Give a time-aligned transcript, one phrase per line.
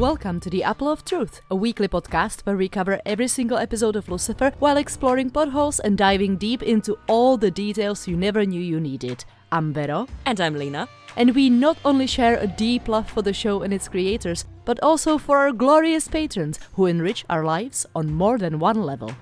[0.00, 3.96] Welcome to the Apple of Truth, a weekly podcast where we cover every single episode
[3.96, 8.62] of Lucifer while exploring potholes and diving deep into all the details you never knew
[8.62, 9.22] you needed.
[9.52, 10.08] I'm Vero.
[10.24, 10.88] And I'm Lina.
[11.18, 14.82] And we not only share a deep love for the show and its creators, but
[14.82, 19.14] also for our glorious patrons who enrich our lives on more than one level.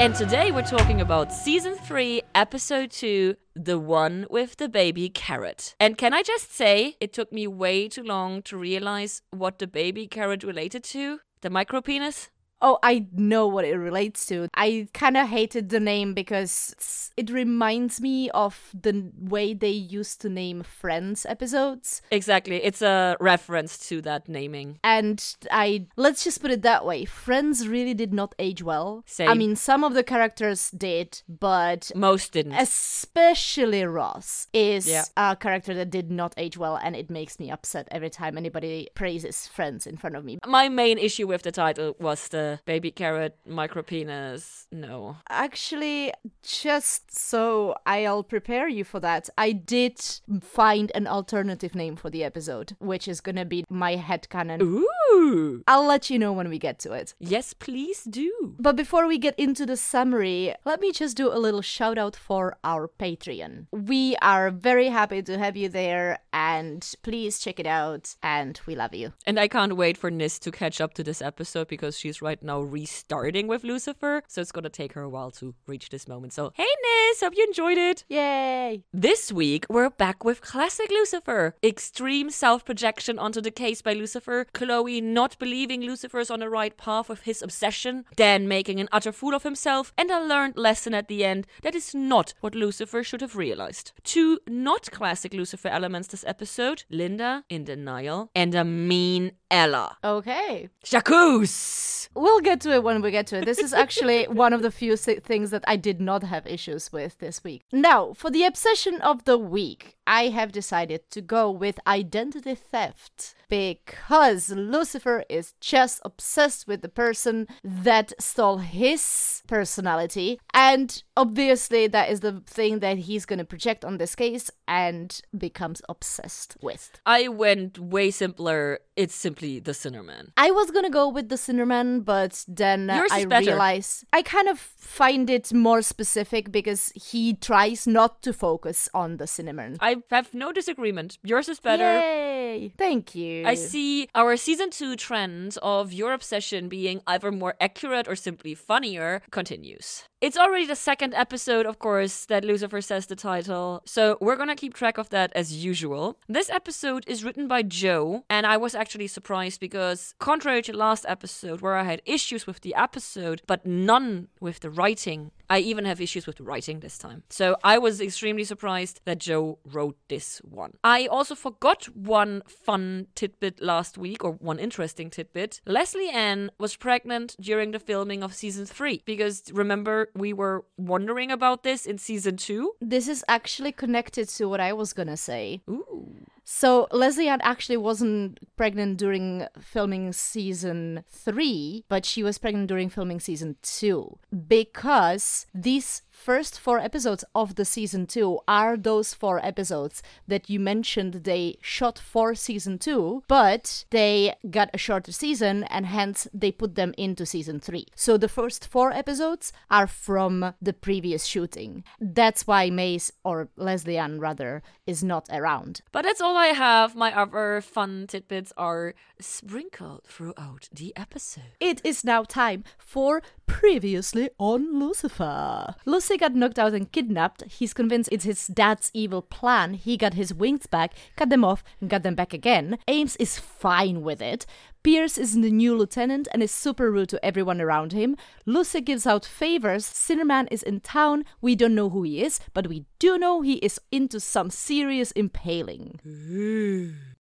[0.00, 5.74] And today we're talking about season 3, episode 2, The One with the Baby Carrot.
[5.78, 9.66] And can I just say, it took me way too long to realize what the
[9.66, 11.20] baby carrot related to?
[11.42, 12.30] The micropenis?
[12.62, 14.48] Oh, I know what it relates to.
[14.54, 20.20] I kind of hated the name because it reminds me of the way they used
[20.22, 22.02] to name Friends episodes.
[22.10, 22.56] Exactly.
[22.62, 24.78] It's a reference to that naming.
[24.84, 29.04] And I, let's just put it that way Friends really did not age well.
[29.06, 29.28] Same.
[29.28, 32.52] I mean, some of the characters did, but Most didn't.
[32.54, 35.04] especially Ross is Yeah.
[35.16, 38.88] a character that did not age well, and it makes me upset every time anybody
[38.94, 40.38] praises Friends in front of me.
[40.46, 44.66] My main issue with the title was the baby carrot micropenis.
[44.70, 45.16] No.
[45.28, 46.12] Actually,
[46.42, 50.00] just so I'll prepare you for that, I did
[50.42, 54.62] find an alternative name for the episode, which is gonna be my head headcanon.
[54.62, 55.62] Ooh.
[55.66, 57.14] I'll let you know when we get to it.
[57.18, 58.54] Yes, please do.
[58.58, 62.16] But before we get into the summary, let me just do a little shout out
[62.16, 63.66] for our Patreon.
[63.72, 68.74] We are very happy to have you there, and please check it out, and we
[68.74, 69.12] love you.
[69.26, 72.39] And I can't wait for Nis to catch up to this episode because she's right
[72.42, 74.22] now restarting with Lucifer.
[74.28, 76.32] So it's gonna take her a while to reach this moment.
[76.32, 78.04] So, hey Nis, hope you enjoyed it.
[78.08, 78.84] Yay!
[78.92, 81.54] This week, we're back with classic Lucifer.
[81.62, 86.76] Extreme self projection onto the case by Lucifer, Chloe not believing Lucifer's on the right
[86.76, 90.94] path with his obsession, Dan making an utter fool of himself, and a learned lesson
[90.94, 93.92] at the end that is not what Lucifer should have realized.
[94.04, 99.96] Two not classic Lucifer elements this episode Linda in denial, and a mean Ella.
[100.04, 100.68] Okay.
[100.84, 102.08] Jacuz!
[102.14, 103.44] We'll get to it when we get to it.
[103.44, 107.18] This is actually one of the few things that I did not have issues with
[107.18, 107.62] this week.
[107.72, 113.36] Now, for the obsession of the week, I have decided to go with identity theft
[113.48, 122.10] because Lucifer is just obsessed with the person that stole his personality, and obviously, that
[122.10, 127.00] is the thing that he's going to project on this case and becomes obsessed with.
[127.06, 128.80] I went way simpler.
[128.96, 130.32] It's simply the Sinnerman.
[130.36, 134.58] I was gonna go with the Sinnerman, but then Yours I realized I kind of
[134.58, 139.78] find it more specific because he tries not to focus on the Sinnerman.
[139.80, 141.18] I have no disagreement.
[141.22, 141.98] Yours is better.
[141.98, 142.72] Yay!
[142.76, 143.46] Thank you.
[143.46, 148.54] I see our season two trend of your obsession being either more accurate or simply
[148.54, 150.04] funnier continues.
[150.20, 154.54] It's already the second episode, of course, that Lucifer says the title, so we're gonna
[154.54, 156.18] keep track of that as usual.
[156.28, 161.06] This episode is written by Joe, and I was actually surprised because, contrary to last
[161.08, 165.86] episode where I had issues with the episode but none with the writing, I even
[165.86, 167.22] have issues with the writing this time.
[167.30, 170.72] So I was extremely surprised that Joe wrote this one.
[170.84, 175.60] I also forgot one fun tidbit last week, or one interesting tidbit.
[175.66, 181.62] Lesley-Ann was pregnant during the filming of season three, because remember, we were wondering about
[181.62, 182.72] this in season two?
[182.80, 185.60] this is actually connected to what I was gonna say.
[185.70, 186.16] Ooh.
[186.44, 193.20] So Lesley-Ann actually wasn't pregnant during filming season three, but she was pregnant during filming
[193.20, 194.18] season two
[194.48, 200.60] because these first four episodes of the season two are those four episodes that you
[200.60, 206.52] mentioned they shot for season two, but they got a shorter season and hence they
[206.52, 207.86] put them into season three.
[207.94, 211.84] So the first four episodes are from the previous shooting.
[211.98, 215.80] That's why Mace, or Lesley-Ann rather, is not around.
[215.90, 216.94] But that's all I have.
[216.94, 221.56] My other fun tidbits are sprinkled throughout the episode.
[221.60, 225.74] It is now time for Previously on Lucifer.
[226.10, 227.44] Lucy got knocked out and kidnapped.
[227.44, 229.74] He's convinced it's his dad's evil plan.
[229.74, 232.78] He got his wings back, cut them off, and got them back again.
[232.88, 234.44] Ames is fine with it.
[234.82, 238.16] Pierce is the new lieutenant and is super rude to everyone around him.
[238.46, 239.84] Lucy gives out favors.
[239.84, 241.24] Sinnerman is in town.
[241.42, 245.10] We don't know who he is, but we do know he is into some serious
[245.12, 246.00] impaling.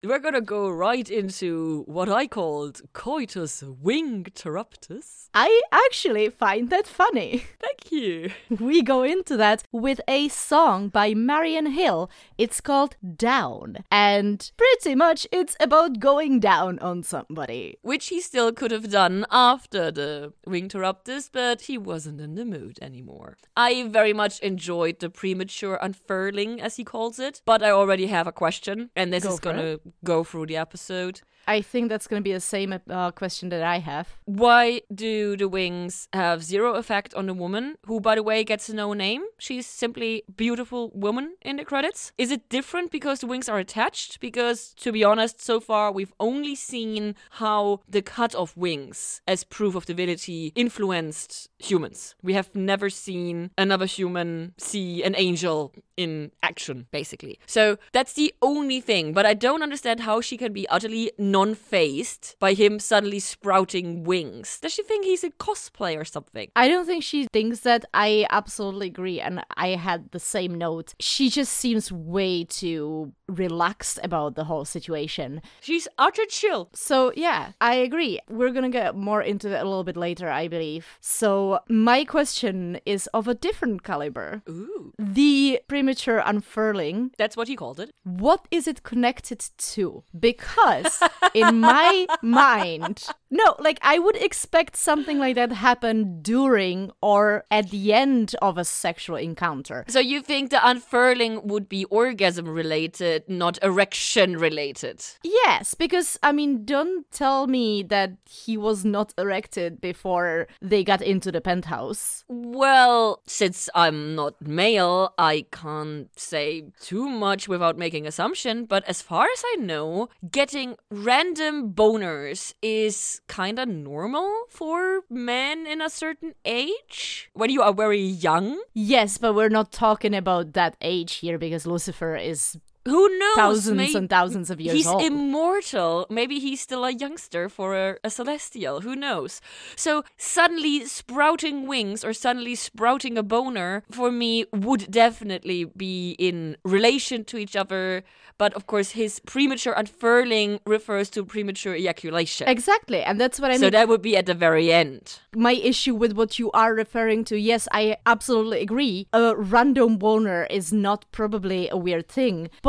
[0.01, 5.27] We're gonna go right into what I called coitus wingterruptus.
[5.33, 7.43] I actually find that funny.
[7.59, 8.31] Thank you.
[8.49, 12.09] We go into that with a song by Marian Hill.
[12.37, 13.83] It's called Down.
[13.91, 17.48] And pretty much it's about going down on somebody.
[17.49, 17.77] Somebody.
[17.81, 22.79] Which he still could have done after the Wingterruptus, but he wasn't in the mood
[22.81, 23.37] anymore.
[23.55, 28.27] I very much enjoyed the premature unfurling, as he calls it, but I already have
[28.27, 31.21] a question, and this Go is gonna go through the episode.
[31.49, 34.07] I think that's going to be the same uh, question that I have.
[34.25, 38.69] Why do the wings have zero effect on the woman, who, by the way, gets
[38.69, 39.23] no name?
[39.39, 42.11] She's simply beautiful woman in the credits.
[42.19, 44.19] Is it different because the wings are attached?
[44.19, 49.43] Because, to be honest, so far we've only seen how the cut of wings as
[49.43, 52.13] proof of divinity influenced humans.
[52.21, 57.37] We have never seen another human see an angel in action, basically.
[57.45, 59.11] So that's the only thing.
[59.11, 64.05] But I don't understand how she can be utterly non phased by him suddenly sprouting
[64.05, 64.59] wings.
[64.61, 66.49] Does she think he's a cosplay or something?
[66.55, 67.83] I don't think she thinks that.
[67.93, 69.19] I absolutely agree.
[69.19, 70.93] And I had the same note.
[70.99, 75.41] She just seems way too relaxed about the whole situation.
[75.61, 76.69] She's utter chill.
[76.73, 78.19] So, yeah, I agree.
[78.29, 80.97] We're gonna get more into that a little bit later, I believe.
[80.99, 84.41] So, my question is of a different caliber.
[84.49, 84.93] Ooh.
[84.97, 87.91] The premature unfurling, That's what he called it.
[88.03, 89.43] what is it connected
[89.75, 90.03] to?
[90.19, 91.01] Because
[91.33, 97.69] in my mind, no, like I would expect something like that happen during or at
[97.69, 99.85] the end of a sexual encounter.
[99.87, 105.03] So you think the unfurling would be orgasm related, not erection related?
[105.23, 111.01] Yes, because I mean, don't tell me that he was not erected before they got
[111.01, 112.23] into the penthouse.
[112.27, 119.01] Well, since I'm not male, I can't say too much without making assumption, but as
[119.01, 125.89] far as I know, getting random boners is kind of normal for men in a
[125.89, 128.61] certain age when you are very young.
[128.73, 133.35] Yes, but we're not talking about that age here because Lucifer is Who knows?
[133.35, 135.03] thousands May- and thousands of years He's old.
[135.03, 136.05] immortal.
[136.09, 138.81] Maybe he's still a youngster for a, a celestial.
[138.81, 139.41] Who knows?
[139.75, 146.57] So suddenly sprouting wings or suddenly sprouting a boner for me would definitely be in
[146.63, 148.03] relation to each other.
[148.37, 152.47] But of course, his premature unfurling refers to premature ejaculation.
[152.47, 153.67] exactly, and that's what I so mean.
[153.73, 155.19] So that would be at the very end.
[155.35, 159.07] my issue with what you are referring to, yes, I absolutely agree.
[159.11, 162.68] A random boner is not probably a weird thing, but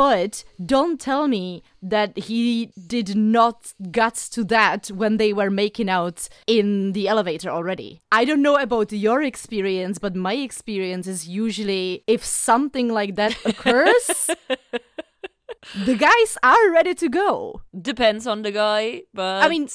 [0.63, 6.27] don't tell me that he did not get to that when they were making out
[6.47, 8.01] in the elevator already.
[8.11, 13.37] I don't know about your experience, but my experience is usually if something like that
[13.45, 14.29] occurs,
[15.85, 17.61] the guys are ready to go.
[17.79, 19.67] Depends on the guy, but I mean,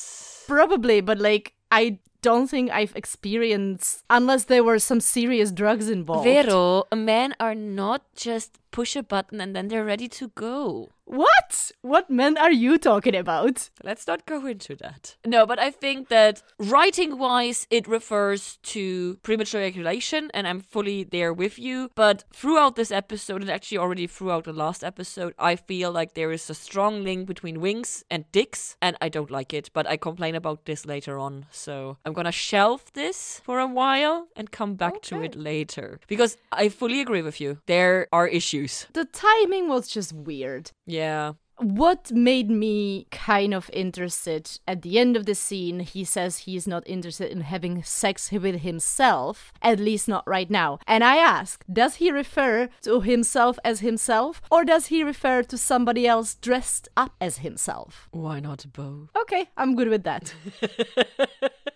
[0.46, 6.24] probably, but like, I don't think I've experienced, unless there were some serious drugs involved.
[6.24, 10.90] Vero, men are not just push a button and then they're ready to go.
[11.06, 11.70] What?
[11.82, 13.70] What men are you talking about?
[13.82, 15.14] Let's not go into that.
[15.24, 21.04] No, but I think that writing wise, it refers to premature ejaculation, and I'm fully
[21.04, 21.90] there with you.
[21.94, 26.32] But throughout this episode, and actually already throughout the last episode, I feel like there
[26.32, 29.70] is a strong link between wings and dicks, and I don't like it.
[29.72, 31.46] But I complain about this later on.
[31.52, 36.00] So I'm gonna shelve this for a while and come back to it later.
[36.08, 37.58] Because I fully agree with you.
[37.66, 38.86] There are issues.
[38.92, 40.72] The timing was just weird.
[40.86, 41.34] Yeah.
[41.58, 46.66] What made me kind of interested at the end of the scene, he says he's
[46.68, 50.78] not interested in having sex with himself, at least not right now.
[50.86, 55.56] And I ask, does he refer to himself as himself, or does he refer to
[55.56, 58.08] somebody else dressed up as himself?
[58.10, 59.08] Why not both?
[59.22, 60.34] Okay, I'm good with that.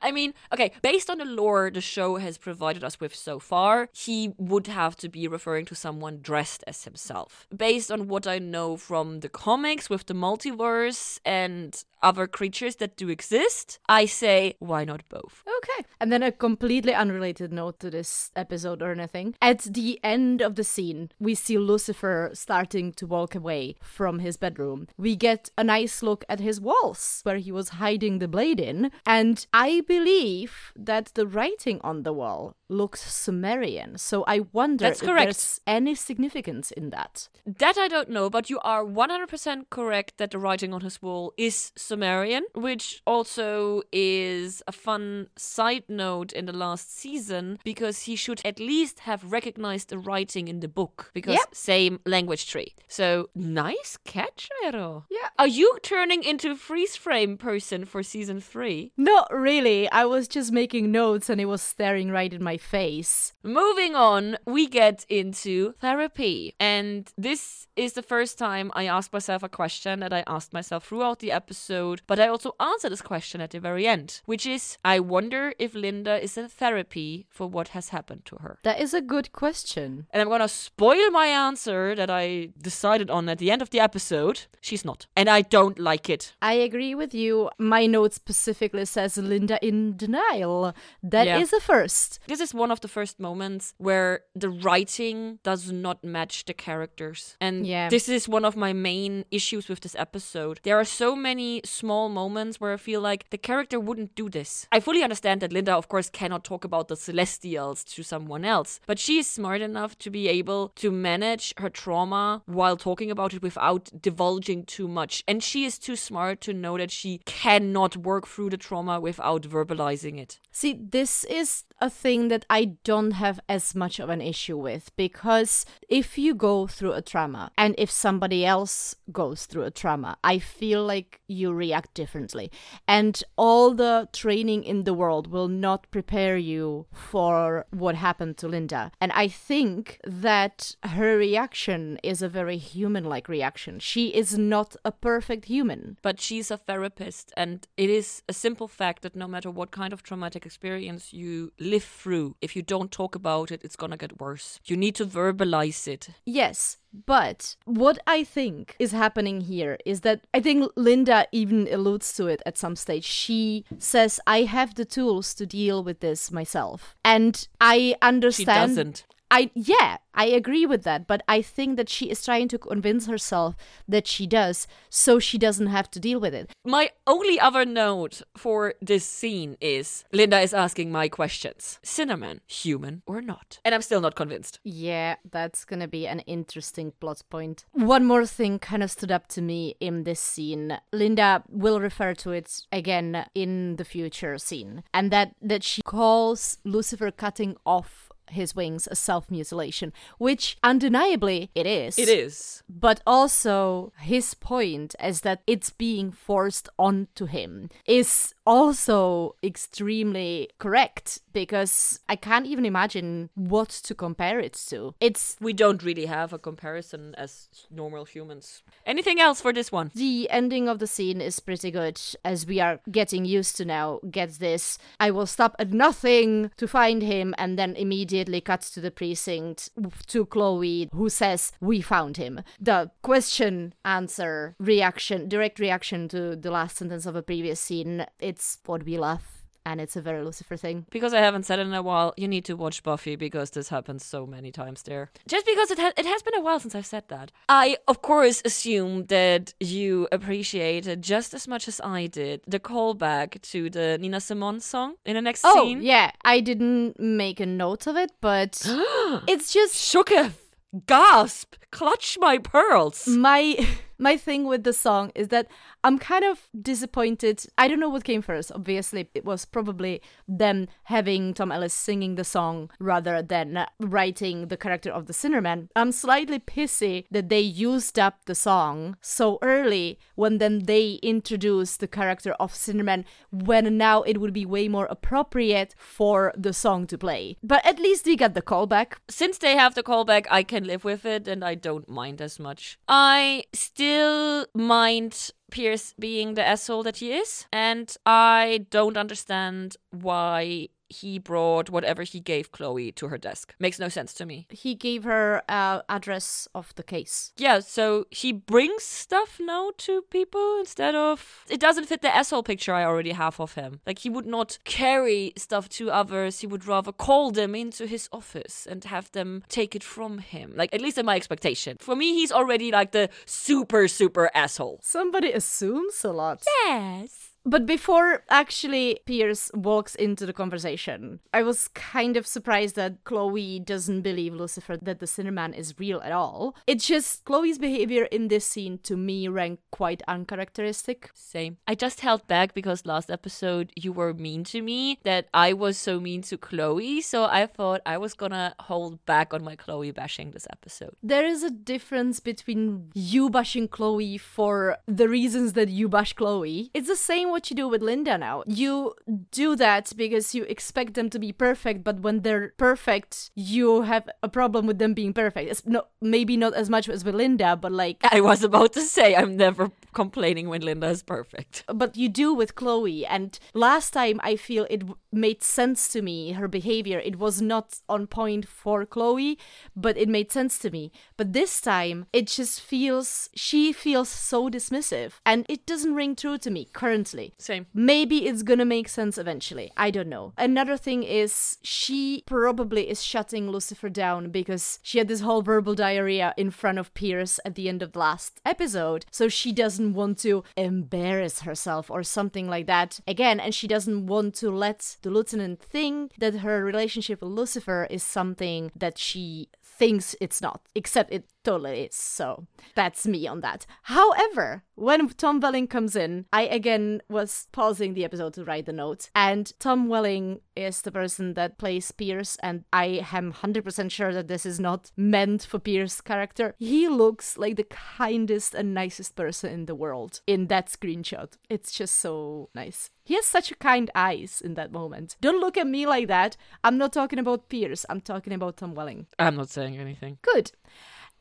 [0.00, 3.88] I mean, okay, based on the lore the show has provided us with so far,
[3.92, 7.46] he would have to be referring to someone dressed as himself.
[7.54, 12.96] Based on what I know from the comics with the multiverse and other creatures that
[12.96, 15.44] do exist, I say, why not both?
[15.46, 15.86] Okay.
[16.00, 19.34] And then a completely unrelated note to this episode or anything.
[19.40, 24.36] At the end of the scene, we see Lucifer starting to walk away from his
[24.36, 24.88] bedroom.
[24.96, 28.90] We get a nice look at his walls where he was hiding the blade in.
[29.06, 33.98] And I believe that the writing on the wall looks Sumerian.
[33.98, 35.24] So I wonder That's if correct.
[35.26, 37.28] there's any significance in that.
[37.46, 41.32] That I don't know, but you are 100% correct that the writing on his wall
[41.36, 48.16] is Sumerian, which also is a fun side note in the last season because he
[48.16, 51.54] should at least have recognized the writing in the book because Yep.
[51.54, 52.74] same language tree.
[52.88, 55.04] So nice catch, Vero.
[55.10, 55.28] Yeah.
[55.38, 58.92] Are you turning into freeze frame person for season three?
[58.96, 59.90] Not really.
[59.90, 63.32] I was just making notes and it was staring right in my face.
[63.42, 66.54] Moving on, we get into therapy.
[66.60, 70.84] And this is the first time I asked myself a question that I asked myself
[70.86, 74.78] throughout the episode, but I also answer this question at the very end, which is
[74.84, 78.58] I wonder if Linda is in therapy for what has happened to her.
[78.62, 80.06] That is a good question.
[80.10, 83.80] And I'm gonna spoil my answer that I decided on at the end of the
[83.80, 84.42] episode.
[84.60, 85.06] She's not.
[85.16, 86.34] And I don't like it.
[86.40, 87.50] I agree with you.
[87.58, 90.74] My note specifically says Linda in denial.
[91.02, 91.58] That is Yeah.
[91.58, 92.18] a first.
[92.28, 97.36] This is one of the first moments where the writing does not match the characters.
[97.40, 97.88] And Yeah.
[97.88, 100.60] this is one of my main issues with this episode.
[100.62, 104.66] There are so many small moments where I feel like the character wouldn't do this.
[104.72, 108.80] I fully understand that Linda, of course, cannot talk about the Celestials to someone else,
[108.86, 113.34] but she is smart enough to be able to manage her trauma while talking about
[113.34, 115.22] it without divulging too much.
[115.28, 119.42] And she is too smart to know that she cannot work through the trauma without
[119.42, 120.40] verbalizing it.
[120.50, 124.94] See, this is a thing that I don't have as much of an issue with
[124.96, 130.16] because if you go through a trauma and if somebody else goes through a trauma,
[130.22, 132.52] I feel like you react differently.
[132.86, 138.48] And all the training in the world will not prepare you for what happened to
[138.48, 138.92] Linda.
[139.00, 143.80] And I think that her reaction is a very human like reaction.
[143.80, 145.96] She is not a perfect human.
[146.02, 149.92] but she's a therapist and it is a simple fact that no matter what kind
[149.92, 153.96] of traumatic experience you live through if you don't talk about it it's going to
[154.04, 159.78] get worse you need to verbalize it Yes, but what I think is happening here
[159.86, 163.04] is that I think Linda even alludes to it at some stage.
[163.04, 166.96] She says, I have the tools to deal with this myself.
[167.04, 168.46] And I she understand.
[168.76, 172.58] doesn't I yeah, I agree with that, but I think that she is trying to
[172.58, 173.56] convince herself
[173.88, 176.50] that she does so she doesn't have to deal with it.
[176.66, 183.02] my only other note for this scene is linda is asking my questions Sinnerman human
[183.06, 187.64] or not and i'm still not convinced Yeah, that's gonna be an interesting plot point.
[187.72, 190.78] One more thing kind of stood up to me in this scene.
[190.92, 196.58] Linda will refer to it again in the future scene, and that that she calls
[196.64, 201.98] Lucifer cutting off his wings a self mutilation, which undeniably it is.
[201.98, 209.36] it is But also, his point is that it's being forced onto him is also
[209.42, 214.94] extremely correct because I can't even imagine what to compare it to.
[215.00, 219.90] It's we don't really have a comparison as normal humans anything else for this one
[219.94, 224.00] the ending of the scene is pretty good as we are getting used to now.
[224.10, 224.78] Get this.
[225.00, 229.70] I will stop at nothing to find him and then immediately cuts to the precinct
[230.08, 232.40] to Chloe who says, We found him.
[232.60, 238.06] The question, answer, reaction, direct reaction to the last sentence of a previous scene.
[238.32, 239.24] It's what we love.
[239.64, 240.86] And it's a very Lucifer thing.
[240.90, 243.68] because I haven't said it in a while, you need to watch Buffy because this
[243.68, 245.04] happens so many times there.
[245.28, 247.30] Just because it has it has been a while since I've said that.
[247.48, 253.40] I of course assume that you appreciated just as much as I did the callback
[253.52, 255.80] to the Nina Simone song in the next Oh, scene.
[255.94, 256.10] yeah.
[256.34, 258.50] I didn't make a note of it, but
[259.32, 260.38] it's just Shooketh!
[260.86, 261.54] Gasp!
[261.72, 263.08] Clutch my pearls!
[263.08, 263.56] my
[264.02, 265.46] my thing with the song is that
[265.84, 267.46] I'm kind of disappointed.
[267.56, 268.50] I don't know what came first.
[268.52, 274.56] Obviously, it was probably them having Tom Ellis singing the song rather than writing the
[274.56, 275.68] character of the Sinnerman.
[275.76, 281.78] I'm slightly pissy that they used up the song so early when then they introduced
[281.78, 286.86] the character of Sinnerman when now it would be way more appropriate for the song
[286.88, 287.36] to play.
[287.42, 288.94] But at least we got the callback.
[289.08, 292.38] Since they have the callback, I can live with it and I don't mind as
[292.38, 292.78] much.
[292.88, 300.68] I still mind Pierce being the asshole that he is, and I don't understand why
[300.92, 303.54] he brought whatever he gave Chloe to her desk.
[303.58, 304.46] Makes no sense to me.
[304.50, 307.32] He gave her uh, address of the case.
[307.36, 311.44] Yeah, so he brings stuff now to people instead of.
[311.48, 313.80] It doesn't fit the asshole picture I already have of him.
[313.86, 318.08] Like, he would not carry stuff to others, he would rather call them into his
[318.12, 320.52] office and have them take it from him.
[320.54, 321.76] Like, at least in my expectation.
[321.80, 324.80] For me, he's already like the super, super asshole.
[324.82, 326.42] Somebody assumes a lot.
[326.66, 327.31] Yes.
[327.44, 333.58] But before actually Pierce walks into the conversation, I was kind of surprised that Chloe
[333.58, 336.54] doesn't believe Lucifer that the Sinnerman is real at all.
[336.66, 341.10] It's just Chloe's behavior in this scene to me rang quite uncharacteristic.
[341.14, 341.56] Same.
[341.66, 345.76] I just held back because last episode you were mean to me that I was
[345.76, 349.90] so mean to Chloe, so I thought I was gonna hold back on my Chloe
[349.90, 350.94] bashing this episode.
[351.02, 356.70] There is a difference between you bashing Chloe for the reasons that you bash Chloe.
[356.72, 358.44] It's the same what you do with Linda now.
[358.46, 358.94] You
[359.32, 364.08] do that because you expect them to be perfect, but when they're perfect, you have
[364.22, 365.50] a problem with them being perfect.
[365.50, 368.82] It's no, maybe not as much as with Linda, but like I was about to
[368.82, 371.64] say I'm never complaining when Linda is perfect.
[371.74, 373.06] but you do with Chloe.
[373.06, 376.98] And last time I feel it made sense to me, her behavior.
[376.98, 379.38] It was not on point for Chloe,
[379.76, 380.92] but it made sense to me.
[381.16, 386.38] But this time it just feels, she feels so dismissive and it doesn't ring true
[386.38, 387.34] to me currently.
[387.38, 387.66] Same.
[387.74, 389.72] Maybe it's gonna make sense eventually.
[389.76, 390.32] I don't know.
[390.36, 395.74] Another thing is she probably is shutting Lucifer down because she had this whole verbal
[395.74, 399.04] diarrhea in front of Pierce at the end of the last episode.
[399.10, 403.40] So she doesn't want to embarrass herself or something like that again.
[403.40, 408.02] And she doesn't want to let the lieutenant think that her relationship with Lucifer is
[408.02, 411.94] something that she thinks it's not, except it totally is.
[411.94, 413.66] So that's me on that.
[413.82, 418.72] However, when Tom Welling comes in, I again was pausing the episode to write the
[418.72, 419.10] note.
[419.14, 424.28] And Tom Welling is the person that plays Pierce, and I am 100% sure that
[424.28, 426.54] this is not meant for Pierce's character.
[426.58, 431.34] He looks like the kindest and nicest person in the world in that screenshot.
[431.48, 432.90] It's just so nice.
[433.04, 435.16] He has such kind eyes in that moment.
[435.20, 436.36] Don't look at me like that.
[436.62, 439.06] I'm not talking about Pierce, I'm talking about Tom Welling.
[439.18, 440.18] I'm not saying anything.
[440.22, 440.52] Good.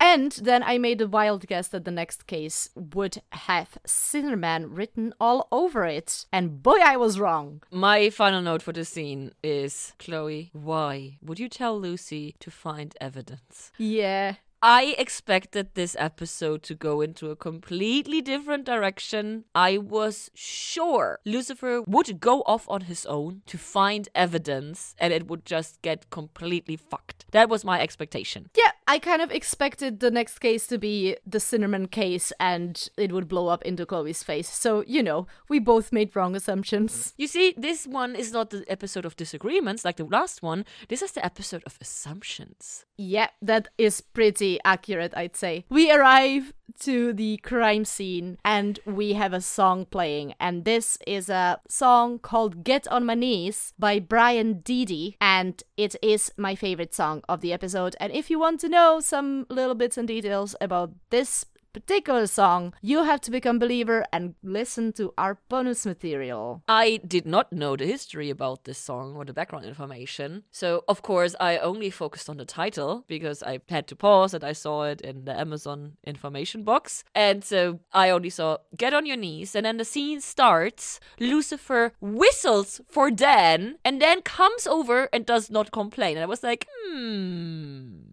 [0.01, 5.13] And then I made a wild guess that the next case would have Sinnerman written
[5.20, 6.25] all over it.
[6.34, 7.62] And boy, I was wrong.
[7.72, 12.96] My final note for the scene is Chloe, why would you tell Lucy to find
[13.00, 13.72] evidence?
[13.77, 14.38] Yeah.
[14.63, 19.46] I expected this episode to go into a completely different direction.
[19.55, 25.27] I was sure Lucifer would go off on his own to find evidence and it
[25.27, 27.25] would just get completely fucked.
[27.31, 28.51] That was my expectation.
[28.55, 33.12] Yeah, I kind of expected the next case to be the Sinnerman case and it
[33.12, 34.50] would blow up into Chloe's face.
[34.50, 37.14] So, you know, we both made wrong assumptions.
[37.18, 40.66] You see, this one is not the episode of disagreements like the last one.
[40.90, 42.86] This is the episode of assumptions.
[42.98, 45.66] Yeah, that is pretty accurate, I'd say.
[45.70, 50.34] We arrive to the crime scene and we have a song playing.
[50.40, 55.18] And this is a song called Get on My Knees by Brian Deedy.
[55.20, 57.96] And it is my favorite song of the episode.
[58.00, 62.74] And if you want to know some little bits and details about this particular song,
[62.81, 66.64] you have to become believer and listen to our bonus material.
[66.68, 70.44] I did not know the history about this song or the background information.
[70.51, 74.44] So, of course, I only focused on the title because I had to pause and
[74.44, 77.03] I saw it in the Amazon information box.
[77.16, 79.55] And so I only saw Get on Your Knees.
[79.55, 81.00] And then the scene starts.
[81.20, 86.18] Lucifer whistles for Dan and then comes over and does not complain.
[86.18, 88.11] And I was like, hmm.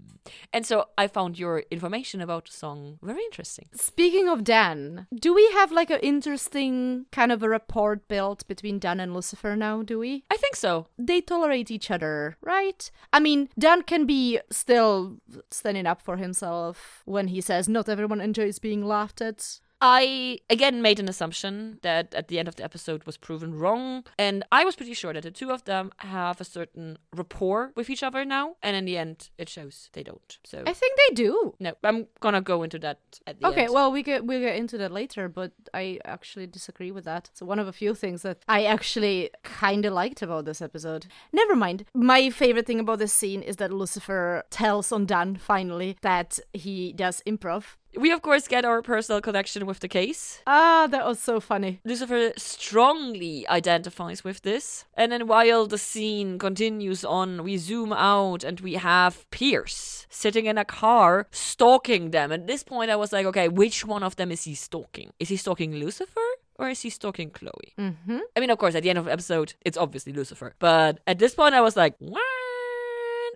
[0.52, 3.66] And so I found your information about the song very interesting.
[3.74, 8.78] Speaking of Dan, do we have like an interesting kind of a rapport built between
[8.78, 10.24] Dan and Lucifer now, do we?
[10.30, 10.88] I think so.
[10.98, 12.90] They tolerate each other, right?
[13.12, 15.18] I mean, Dan can be still
[15.50, 19.60] standing up for himself when he says not everyone enjoys being laughed at.
[19.80, 24.04] I again made an assumption that at the end of the episode was proven wrong,
[24.18, 27.88] and I was pretty sure that the two of them have a certain rapport with
[27.90, 30.38] each other now, and in the end, it shows they don't.
[30.44, 31.54] So I think they do.
[31.60, 33.72] no, I'm gonna go into that at the Okay, end.
[33.74, 37.28] well we get we'll get into that later, but I actually disagree with that.
[37.30, 41.06] It's one of a few things that I actually kinda liked about this episode.
[41.32, 41.84] Never mind.
[41.94, 46.92] My favorite thing about this scene is that Lucifer tells on Dan finally that he
[46.92, 47.76] does improv.
[47.96, 50.42] We of course get our personal connection with the case.
[50.46, 51.80] Ah, that was so funny.
[51.84, 54.84] Lucifer strongly identifies with this.
[54.94, 60.46] And then while the scene continues on, we zoom out and we have Pierce sitting
[60.46, 62.32] in a car stalking them.
[62.32, 65.12] At this point, I was like, okay, which one of them is he stalking?
[65.18, 66.20] Is he stalking Lucifer?
[66.60, 67.72] Or is he stalking Chloe?
[67.78, 68.18] Mm-hmm.
[68.36, 70.54] I mean, of course, at the end of the episode, it's obviously Lucifer.
[70.58, 72.20] But at this point, I was like, what?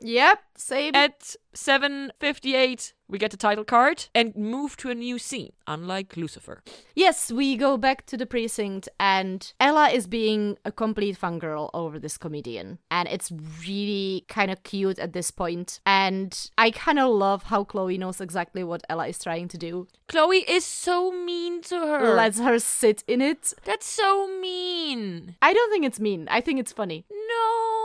[0.01, 0.95] Yep, same.
[0.95, 6.63] At 7.58, we get the title card and move to a new scene, unlike Lucifer.
[6.95, 11.99] Yes, we go back to the precinct, and Ella is being a complete fangirl over
[11.99, 12.79] this comedian.
[12.91, 13.31] And it's
[13.67, 15.81] really kind of cute at this point.
[15.85, 19.89] And I kind of love how Chloe knows exactly what Ella is trying to do.
[20.09, 22.15] Chloe is so mean to her.
[22.15, 23.53] Lets her sit in it.
[23.65, 25.37] That's so mean.
[25.43, 26.29] I don't think it's mean.
[26.31, 27.05] I think it's funny.
[27.11, 27.82] No.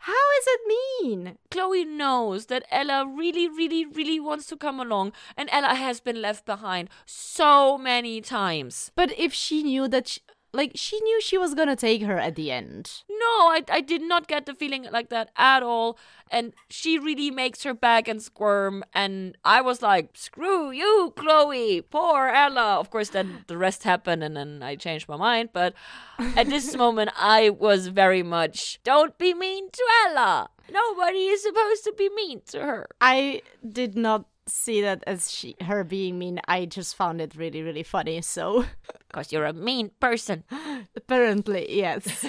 [0.00, 1.38] How is it mean?
[1.50, 6.20] Chloe knows that Ella really, really, really wants to come along, and Ella has been
[6.20, 8.90] left behind so many times.
[8.94, 10.08] But if she knew that.
[10.08, 10.20] She-
[10.52, 13.02] like she knew she was gonna take her at the end.
[13.08, 15.98] No, I, I did not get the feeling like that at all.
[16.30, 18.84] And she really makes her back and squirm.
[18.94, 21.82] And I was like, screw you, Chloe.
[21.82, 22.78] Poor Ella.
[22.78, 25.50] Of course, then the rest happened and then I changed my mind.
[25.52, 25.74] But
[26.18, 30.48] at this moment, I was very much, don't be mean to Ella.
[30.70, 32.88] Nobody is supposed to be mean to her.
[33.00, 36.40] I did not see that as she her being mean.
[36.48, 38.20] I just found it really really funny.
[38.22, 38.64] So
[39.08, 40.44] Because you're a mean person.
[40.96, 42.24] apparently, yes.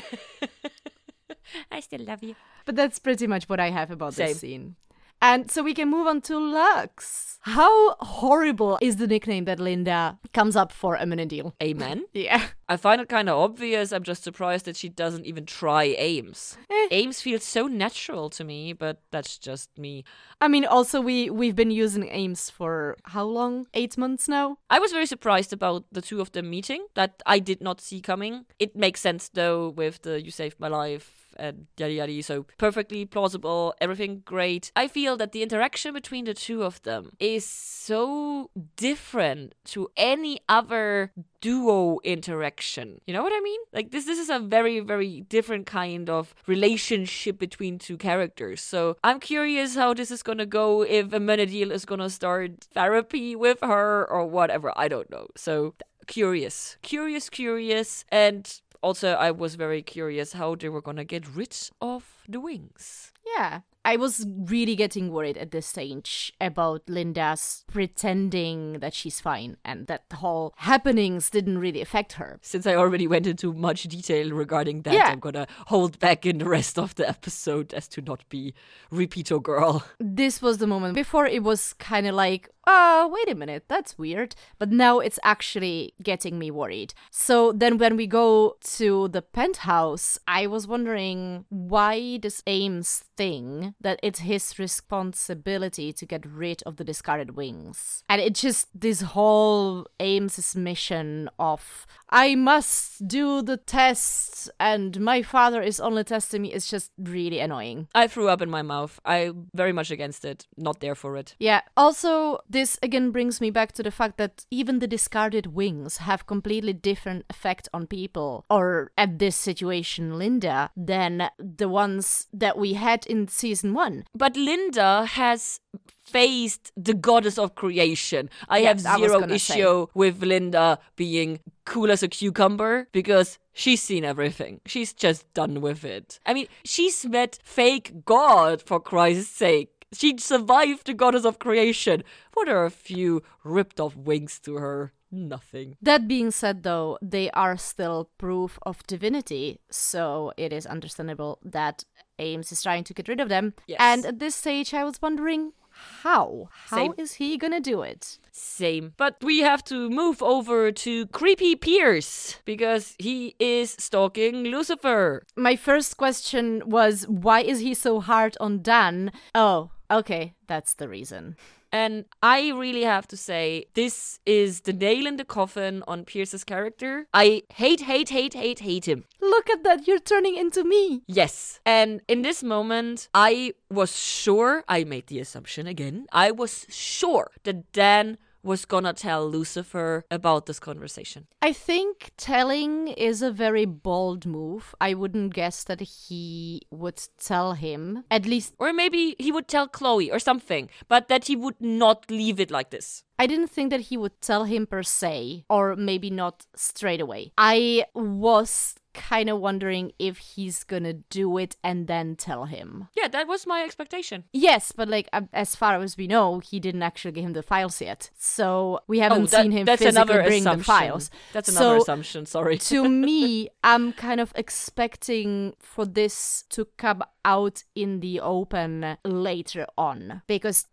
[1.71, 2.35] I still love you.
[2.65, 4.27] But that's pretty much what I have about Same.
[4.27, 4.75] this scene.
[5.23, 7.39] And so we can move on to Lux.
[7.43, 11.53] How horrible is the nickname that Linda comes up for Amenadiel?
[11.63, 12.03] Amen.
[12.13, 12.47] Yeah.
[12.67, 13.93] I find it kind of obvious.
[13.93, 16.57] I'm just surprised that she doesn't even try Ames.
[16.69, 16.87] Eh.
[16.91, 20.03] Ames feels so natural to me, but that's just me.
[20.41, 23.67] I mean, also we we've been using Ames for how long?
[23.73, 24.57] Eight months now.
[24.69, 26.87] I was very surprised about the two of them meeting.
[26.95, 28.45] That I did not see coming.
[28.59, 32.23] It makes sense though with the "You saved my life" and yada yada.
[32.23, 34.71] So perfectly plausible, everything great.
[34.75, 40.39] I feel that the interaction between the two of them is so different to any
[40.47, 43.01] other duo interaction.
[43.05, 43.59] You know what I mean?
[43.73, 48.61] Like this this is a very very different kind of relationship between two characters.
[48.61, 52.67] So I'm curious how this is going to go if Amenadiel is going to start
[52.73, 54.71] therapy with her or whatever.
[54.75, 55.27] I don't know.
[55.35, 55.73] So
[56.07, 56.77] curious.
[56.81, 62.03] Curious curious and also I was very curious how they were to get rid of
[62.27, 63.11] the wings.
[63.25, 63.61] Yeah.
[63.85, 69.87] I was really getting worried at this stage about Linda's pretending that she's fine and
[69.87, 72.39] that the whole happenings didn't really affect her.
[72.41, 75.09] Since I already went into much detail regarding that, Yeah.
[75.09, 78.53] I'm gonna hold back in the rest of the episode as to not be
[78.91, 79.83] repeato girl.
[79.99, 80.95] This was the moment.
[80.95, 84.35] Before it was kind of like, oh, wait a minute, that's weird.
[84.59, 86.93] But now it's actually getting me worried.
[87.11, 93.75] So then when we go to the penthouse, I was wondering why this Ames thing
[93.81, 98.03] that it's his responsibility to get rid of the discarded wings.
[98.09, 105.21] And it just, this whole Ames's mission of, I must do the test and my
[105.21, 107.87] father is only testing me is just really annoying.
[107.95, 108.99] I threw up in my mouth.
[109.05, 110.47] I very much against it.
[110.57, 111.35] Not there for it.
[111.39, 111.61] Yeah.
[111.75, 116.25] Also, this again brings me back to the fact that even the discarded wings have
[116.25, 122.73] completely different effect on people, or at this situation, Linda, than the ones that we
[122.73, 124.05] had in season one.
[124.15, 125.59] But Linda has
[126.05, 128.29] faced the goddess of creation.
[128.47, 129.35] I Yes, have zero say.
[129.35, 134.59] issue with Linda being cool as a cucumber because she's seen everything.
[134.65, 136.19] She's just done with it.
[136.25, 139.69] I mean, she's met fake God for Christ's sake.
[139.93, 142.03] She survived the goddess of creation.
[142.33, 144.93] What are a few ripped off wings to her?
[145.11, 145.77] Nothing.
[145.79, 151.85] That being said, though, they are still proof of divinity, so it is understandable that
[152.17, 153.53] Ames is trying to get rid of them.
[153.67, 153.77] Yes.
[153.79, 156.49] And at this stage, I was wondering how?
[156.69, 157.29] How is Same.
[157.29, 158.17] he gonna do it?
[158.31, 158.93] Same.
[158.97, 165.23] But we have to move over to Creepy Pierce because he is stalking Lucifer.
[165.35, 169.11] My first question was why is he so hard on Dan?
[169.35, 171.35] Oh, okay, that's the reason.
[171.71, 176.43] And I really have to say, this is the nail in the coffin on Pierce's
[176.43, 177.07] character.
[177.15, 179.05] I hate, hate, hate, hate, hate him.
[179.19, 181.01] Look at that, you're turning into me.
[181.07, 181.59] Yes.
[181.65, 187.31] And in this moment, I was sure, I made the assumption again, I was sure
[187.43, 191.27] that Dan was gonna tell Lucifer about this conversation.
[191.41, 194.75] I think telling is a very bold move.
[194.81, 198.03] I wouldn't guess that he would tell him.
[198.11, 202.09] At least Or maybe he would tell Chloe or something, but that he would not
[202.11, 203.03] leave it like this.
[203.17, 207.31] I didn't think that he would tell him per se, or maybe not straight away.
[207.37, 212.87] I was kind of wondering if he's gonna do it and then tell him.
[212.95, 214.23] Yeah, that was my expectation.
[214.33, 217.43] Yes, but like um, as far as we know, he didn't actually give him the
[217.43, 220.57] files yet, so we haven't Oh, that- seen him that's physically bring assumption.
[220.59, 221.09] the files.
[221.33, 222.57] That's another So- assumption, sorry.
[222.59, 229.65] to me, I'm kind of expecting for this to come out in the open later
[229.77, 230.67] on because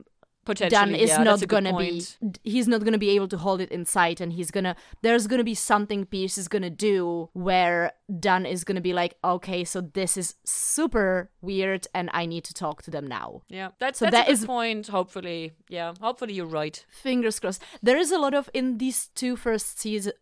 [0.50, 2.02] Potentially, Dan is yeah, not gonna be
[2.44, 5.54] he's not gonna be able to hold it inside and he's gonna there's gonna be
[5.54, 7.92] something Pierce is gonna do where
[8.26, 12.54] Dan is gonna be like, okay, so this is super weird and I need to
[12.54, 13.42] talk to them now.
[13.48, 14.88] Yeah, that's So that's that is- point.
[14.88, 16.76] Hopefully, yeah, hopefully you're right.
[16.88, 17.62] Fingers crossed.
[17.82, 20.12] There is a lot of in these two first season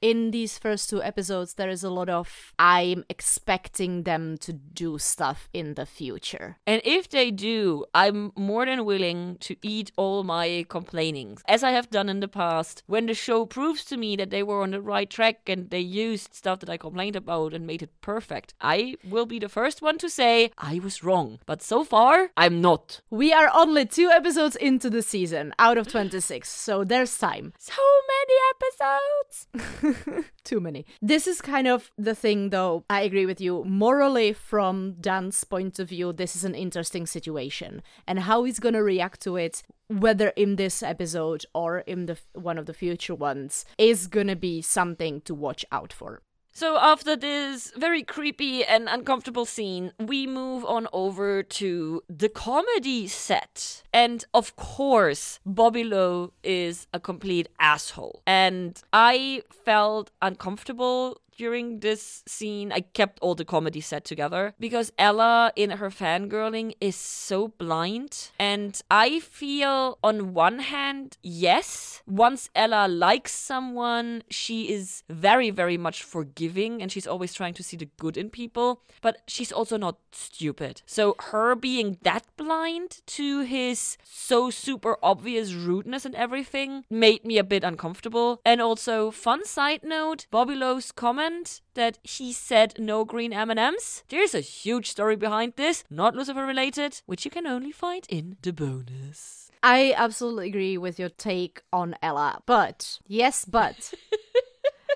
[0.00, 4.98] in these first two episodes, there is a lot of I'm expecting them to do
[4.98, 6.56] stuff in the future.
[6.66, 11.70] And if they do, I'm more than willing to eat all my complainings, as I
[11.70, 12.82] have done in the past.
[12.86, 15.80] When the show proves to me that they were on the right track and they
[15.80, 19.80] used stuff that I complained about and made it perfect, I will be the first
[19.82, 21.38] one to say I was wrong.
[21.46, 23.00] But so far, I'm not.
[23.10, 27.52] We are only two episodes into the season out of 26, so there's time.
[27.58, 27.72] So
[28.08, 29.48] many episodes!
[30.44, 30.86] Too many.
[31.00, 32.84] This is kind of the thing, though.
[32.88, 33.64] I agree with you.
[33.64, 37.82] Morally, from Dan's point of view, this is an interesting situation.
[38.06, 42.18] And how he's going to react to it, whether in this episode or in the
[42.32, 46.22] one of the future ones, is going to be something to watch out for.
[46.56, 53.08] So, after this very creepy and uncomfortable scene, we move on over to the comedy
[53.08, 53.82] set.
[53.92, 58.22] And of course, Bobby Lowe is a complete asshole.
[58.24, 64.92] And I felt uncomfortable during this scene, I kept all the comedy set together because
[64.98, 68.30] Ella, in her fangirling, is so blind.
[68.38, 75.76] And I feel, on one hand, yes, once Ella likes someone, she is very, very
[75.76, 79.76] much forgiving and she's always trying to see the good in people, but she's also
[79.76, 80.82] not stupid.
[80.86, 87.38] So, her being that blind to his so super obvious rudeness and everything made me
[87.38, 88.40] a bit uncomfortable.
[88.44, 94.02] And also, fun side note Bobby Lowe's comment comment that he said no green M&Ms.
[94.08, 98.36] There's a huge story behind this, not Lucifer related, which you can only find in
[98.42, 99.50] the bonus.
[99.62, 103.94] I absolutely agree with your take on Ella, but yes, but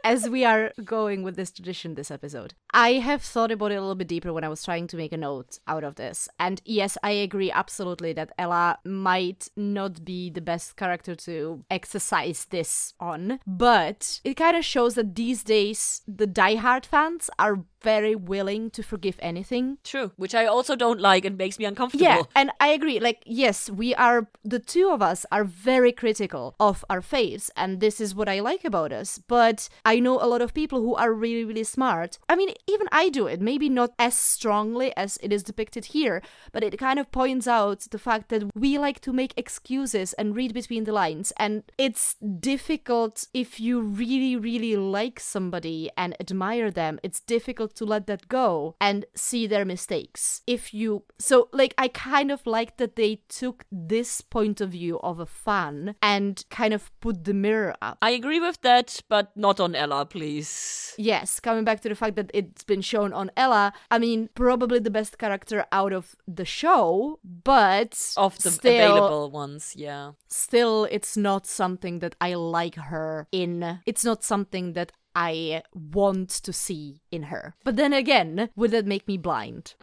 [0.04, 2.54] as we are going with this tradition this episode.
[2.72, 5.12] I have thought about it a little bit deeper when I was trying to make
[5.12, 6.28] a note out of this.
[6.38, 12.46] And yes, I agree absolutely that Ella might not be the best character to exercise
[12.46, 18.14] this on, but it kind of shows that these days the diehard fans are very
[18.14, 19.78] willing to forgive anything.
[19.84, 22.04] True, which I also don't like and makes me uncomfortable.
[22.04, 23.00] Yeah, and I agree.
[23.00, 27.80] Like, yes, we are, the two of us are very critical of our faiths, and
[27.80, 29.18] this is what I like about us.
[29.18, 32.18] But I know a lot of people who are really, really smart.
[32.28, 36.22] I mean, even I do it, maybe not as strongly as it is depicted here,
[36.52, 40.36] but it kind of points out the fact that we like to make excuses and
[40.36, 41.32] read between the lines.
[41.36, 47.85] And it's difficult if you really, really like somebody and admire them, it's difficult to
[47.85, 50.42] let that go and see their mistakes.
[50.46, 54.98] If you, so like, I kind of like that they took this point of view
[55.00, 57.98] of a fan and kind of put the mirror up.
[58.02, 60.94] I agree with that, but not on Ella, please.
[60.98, 64.78] Yes, coming back to the fact that it's been shown on Ella, I mean, probably
[64.78, 70.12] the best character out of the show, but of the still, available ones, yeah.
[70.28, 73.81] Still, it's not something that I like her in.
[73.87, 77.57] It's not something that I want to see in her.
[77.64, 79.74] But then again, would that make me blind?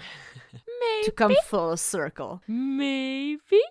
[0.54, 0.62] Maybe.
[1.06, 2.42] To come full circle.
[2.48, 3.62] Maybe.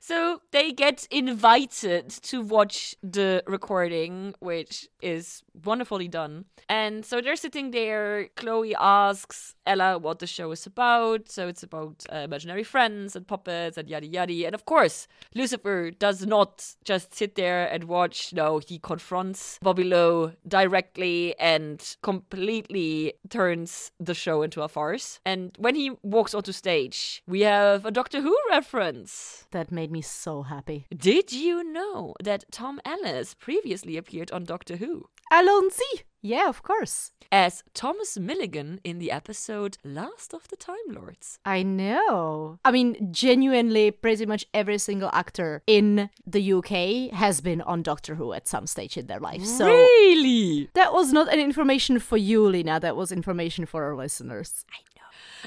[0.00, 6.44] So they get invited to watch the recording, which is wonderfully done.
[6.68, 8.28] And so they're sitting there.
[8.36, 11.30] Chloe asks Ella what the show is about.
[11.30, 14.46] So it's about uh, imaginary friends and puppets and yada yada.
[14.46, 18.32] And of course, Lucifer does not just sit there and watch.
[18.32, 25.20] No, he confronts Bobby Lowe directly and completely turns the show into a farce.
[25.24, 29.46] And when he walks onto stage, we have a Doctor Who reference.
[29.50, 30.86] That made me so happy.
[30.96, 34.89] Did you know that Tom Ellis previously appeared on Doctor Who?
[35.32, 36.02] Allons-y!
[36.22, 37.12] Yeah, of course.
[37.32, 41.38] As Thomas Milligan in the episode Last of the Time Lords.
[41.44, 42.58] I know.
[42.64, 48.16] I mean, genuinely, pretty much every single actor in the UK has been on Doctor
[48.16, 49.44] Who at some stage in their life.
[49.44, 50.68] So really?
[50.74, 52.80] That was not an information for you, Lina.
[52.80, 54.64] That was information for our listeners.
[54.72, 54.89] I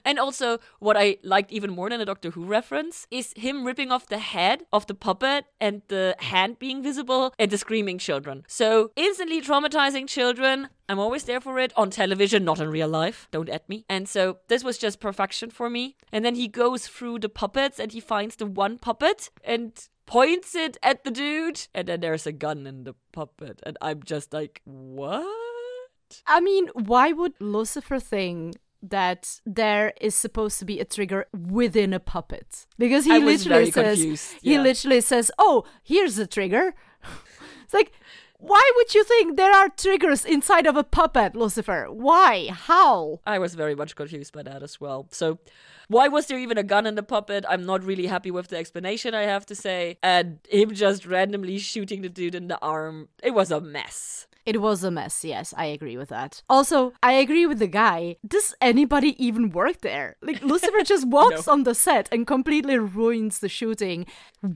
[0.06, 3.92] and also, what I liked even more than a Doctor Who reference is him ripping
[3.92, 8.44] off the head of the puppet and the hand being visible and the screaming children.
[8.48, 10.70] So, instantly traumatizing children.
[10.90, 13.28] I'm always there for it on television, not in real life.
[13.32, 13.86] Don't at me.
[13.90, 15.96] And so this was just perfection for me.
[16.12, 19.72] And then he goes through the puppets and he finds the one puppet and
[20.06, 21.68] points it at the dude.
[21.74, 23.62] And then there's a gun in the puppet.
[23.66, 26.22] And I'm just like, what?
[26.28, 31.94] I mean, why would Lucifer think that there is supposed to be a trigger within
[31.94, 34.52] a puppet because he literally says yeah.
[34.52, 36.76] he literally says oh here's a trigger
[37.64, 37.94] it's like
[38.40, 43.40] why would you think there are triggers inside of a puppet lucifer why how i
[43.40, 45.40] was very much confused by that as well so
[45.88, 47.46] why was there even a gun in the puppet?
[47.48, 49.98] I'm not really happy with the explanation, I have to say.
[50.02, 54.28] And him just randomly shooting the dude in the arm, it was a mess.
[54.46, 56.44] It was a mess, yes, I agree with that.
[56.50, 58.18] Also, I agree with the guy.
[58.28, 60.18] Does anybody even work there?
[60.22, 61.54] Like, Lucifer just walks No.
[61.54, 64.06] on the set and completely ruins the shooting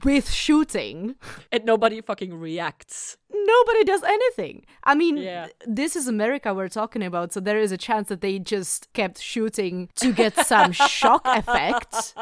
[0.03, 1.15] with shooting.
[1.53, 3.15] And nobody fucking reacts.
[3.33, 4.65] Nobody does anything.
[4.83, 5.47] I mean, Yeah.
[5.65, 9.21] this is America we're talking about, so there is a chance that they just kept
[9.21, 12.13] shooting to get some shock effect.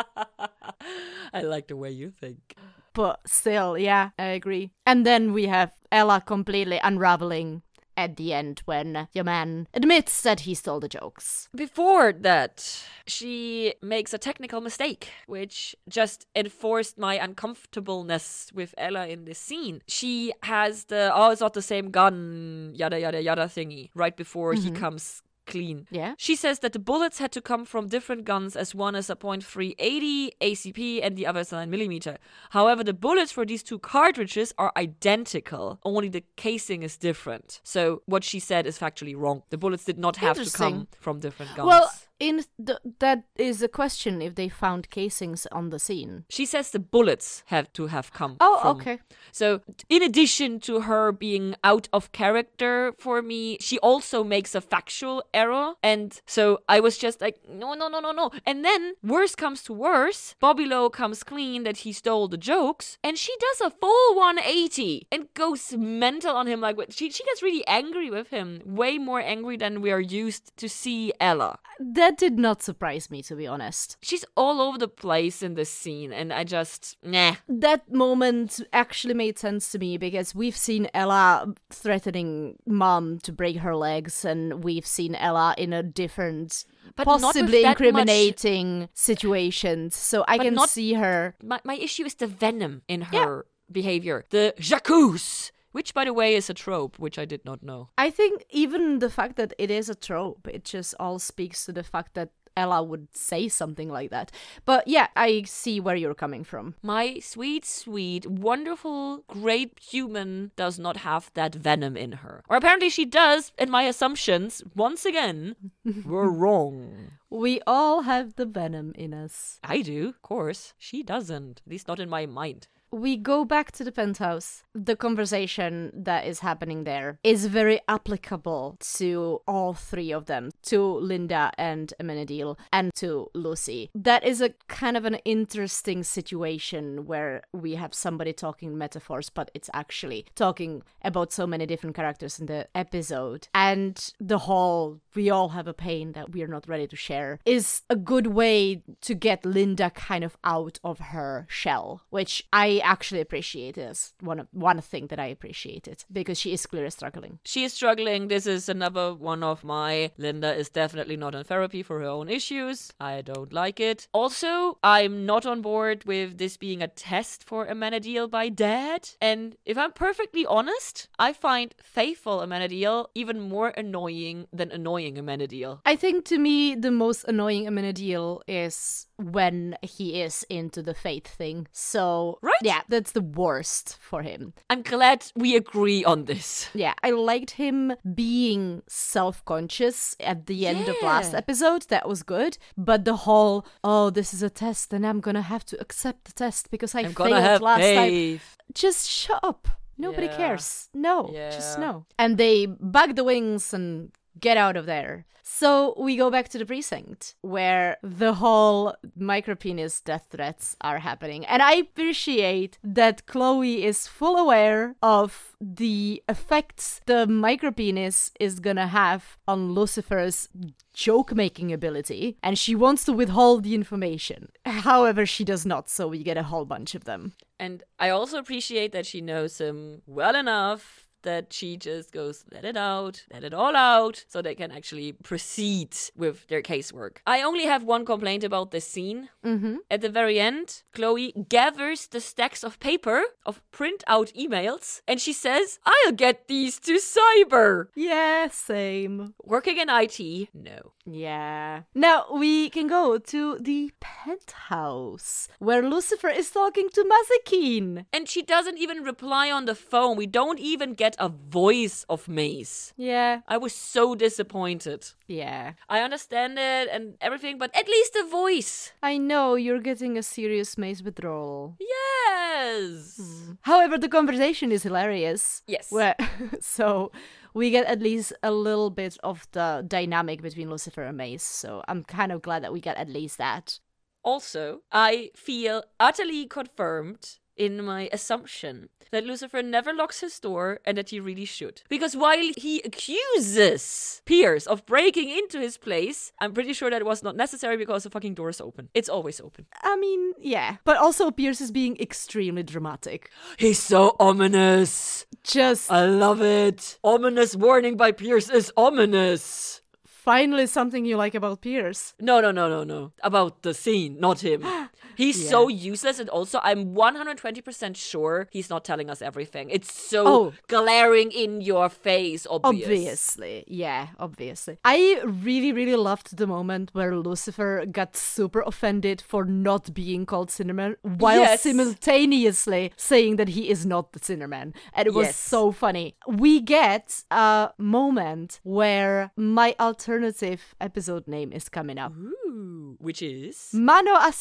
[1.34, 2.56] I like the way you think.
[2.96, 4.72] But still, yeah, I agree.
[4.86, 7.62] And then we have Ella completely unraveling
[7.98, 11.50] at the end when your man admits that he stole the jokes.
[11.56, 19.26] Before that, she makes a technical mistake, which just enforced my uncomfortableness with Ella in
[19.26, 19.82] this scene.
[19.88, 24.54] She has the, oh, it's not the same gun, yada, yada, yada thingy, right before
[24.54, 24.76] he mm-hmm.
[24.76, 25.88] comes clean.
[25.90, 26.16] Yeah.
[26.18, 29.16] She says that the bullets had to come from different guns, as one is a
[29.16, 32.18] .380 ACP and the other is a 9mm.
[32.52, 37.62] However, the bullets for these two cartridges are identical, only the casing is different.
[37.64, 39.44] So what she said is factually wrong.
[39.50, 41.68] The bullets did not have to come from different guns.
[41.68, 46.24] Well, in th- that is a question if they found casings on the scene.
[46.30, 48.38] she says the bullets have to have come.
[48.40, 49.00] Oh, from- okay.
[49.32, 54.62] So, in addition to her being out of character for me, she also makes a
[54.62, 55.74] factual error.
[55.84, 58.32] And so I was just like, no, no, no, no, no.
[58.46, 62.98] And then, worse comes to worse, Bobby Lowe comes clean that he stole the jokes,
[63.04, 66.62] and she does a full 180 and goes mental on him.
[66.62, 70.56] Like, she, she gets really angry with him, way more angry than we are used
[70.58, 71.60] to see Ella.
[72.06, 73.98] That did not surprise me, to be honest.
[74.04, 77.38] She's all over the place in this scene, and I just, nah.
[77.50, 83.58] That moment actually made sense to me because we've seen Ella threatening mom to break
[83.58, 86.66] her legs, and we've seen Ella in a different,
[86.96, 89.96] But possibly that much- incriminating situations.
[89.96, 91.36] So I But can not- see her.
[91.42, 93.26] my, my issue is the venom in Yeah.
[93.26, 94.26] her behavior.
[94.30, 97.90] The jacuzzi, which by the way is a trope, which I did not know.
[97.98, 101.74] I think even the fact that it is a trope, it just all speaks to
[101.74, 104.32] the fact that Ella would say something like that.
[104.64, 106.76] But yeah, I see where you're coming from.
[106.82, 112.42] My sweet, sweet, wonderful, great human does not have that venom in her.
[112.48, 115.58] Or apparently she does, and my assumptions, once again,
[116.06, 117.12] were wrong.
[117.30, 119.60] We all have the venom in us.
[119.62, 120.74] I do, of course.
[120.78, 121.62] She doesn't.
[121.66, 122.70] At least not in my mind.
[122.96, 124.64] We go back to the penthouse.
[124.74, 130.82] The conversation that is happening there is very applicable to all three of them to
[130.82, 133.90] Linda and Amenadiel and to Lucy.
[133.94, 139.52] That is a kind of an interesting situation where we have somebody talking metaphors, but
[139.54, 143.50] it's actually talking about so many different characters in the episode.
[143.54, 147.40] And the whole we all have a pain that we are not ready to share
[147.46, 152.82] is a good way to get Linda kind of out of her shell, which I
[152.86, 157.40] actually appreciate as one of one thing that I appreciated because she is clearly struggling.
[157.44, 158.28] She is struggling.
[158.28, 162.30] This is another one of my Linda is definitely not in therapy for her own
[162.30, 162.92] issues.
[163.00, 164.08] I don't like it.
[164.14, 169.10] Also, I'm not on board with this being a test for Amenadiel by dad.
[169.22, 175.80] And if I'm perfectly honest, I find faithful Amenadiel even more annoying than annoying Amenadiel.
[175.86, 181.28] I think to me the most annoying Amenadiel is when he is into the faith
[181.28, 181.68] thing.
[181.72, 182.54] So Right?
[182.62, 184.54] yeah, that's the worst for him.
[184.70, 186.70] I'm glad we agree on this.
[186.74, 191.84] Yeah, I liked him being self-conscious at the end of last episode.
[191.90, 192.58] That was good.
[192.78, 196.34] But the whole, oh, this is a test, and I'm gonna have to accept the
[196.34, 198.40] test because I I'm failed last time.
[198.74, 199.68] Just shut up.
[199.98, 200.38] Nobody Yeah.
[200.38, 200.90] cares.
[200.94, 201.86] No, just Yeah.
[201.86, 202.06] no.
[202.20, 205.26] And they bug the wings and get out of there.
[205.48, 211.46] So we go back to the precinct where the whole micropenis death threats are happening.
[211.46, 218.88] And I appreciate that Chloe is full aware of the effects the micropenis is gonna
[218.88, 220.50] have on Lucifer's
[220.94, 222.38] joke making ability.
[222.42, 224.50] And she wants to withhold the information.
[224.66, 227.34] However, she does not, so we get a whole bunch of them.
[227.60, 232.64] And I also appreciate that she knows him well enough that she just goes, let
[232.64, 237.18] it out, let it all out, so they can actually proceed with their casework.
[237.28, 239.30] I only have one complaint about this scene.
[239.44, 239.78] Mm-hmm.
[239.92, 245.34] At the very end, Chloe gathers the stacks of paper, of printout emails, and she
[245.34, 247.88] says, I'll get these to cyber.
[247.96, 249.34] Yeah, same.
[249.44, 250.94] Working in IT, no.
[251.06, 251.82] Yeah.
[251.94, 258.06] Now we can go to the penthouse where Lucifer is talking to Mazikeen.
[258.12, 260.18] And she doesn't even reply on the phone.
[260.18, 262.94] We don't even get a voice of Maze.
[262.98, 263.42] Yeah.
[263.48, 265.08] I was so disappointed.
[265.28, 265.74] Yeah.
[265.90, 268.94] I understand it and everything, but at least a voice.
[269.02, 271.78] I know you're getting a serious Maze withdrawal.
[271.80, 273.20] Yes.
[273.22, 273.54] Hmm.
[273.62, 275.64] However, the conversation is hilarious.
[275.68, 275.92] Yes.
[275.92, 276.16] Where,
[276.62, 277.12] so
[277.54, 281.44] we get at least a little bit of the dynamic between Lucifer and Maze.
[281.44, 283.80] So I'm kind of glad that we get at least that.
[284.24, 290.98] Also, I feel utterly confirmed in my assumption that Lucifer never locks his door and
[290.98, 291.82] that he really should.
[291.90, 297.24] Because while he accuses Pierce of breaking into his place, I'm pretty sure that was
[297.24, 298.90] not necessary because the fucking door is open.
[298.94, 299.68] It's always open.
[299.84, 300.78] I mean, yeah.
[300.84, 303.30] But also, Pierce is being extremely dramatic.
[303.58, 305.26] He's so ominous.
[305.44, 306.98] Just I love it.
[307.04, 309.82] Ominous warning by Pierce is ominous.
[310.04, 312.16] finally something you like about Pierce.
[312.20, 313.12] No, no, no, no, no.
[313.22, 314.64] About the scene, not him.
[315.18, 315.50] He's Yeah.
[315.50, 319.70] so useless, and also I'm 120% sure he's not telling us everything.
[319.70, 320.54] It's so Oh.
[320.68, 322.84] glaring in your face, obvious.
[322.86, 324.78] Obviously, yeah, obviously.
[324.84, 330.50] I really, really loved the moment where Lucifer got super offended for not being called
[330.50, 331.62] Sinnerman while Yes.
[331.64, 334.74] simultaneously saying that he is not the Sinnerman.
[334.94, 335.36] And it was Yes.
[335.38, 336.16] so funny.
[336.28, 343.70] We get a moment where my alternative episode name is coming up Ooh, which is
[343.74, 344.32] Mano a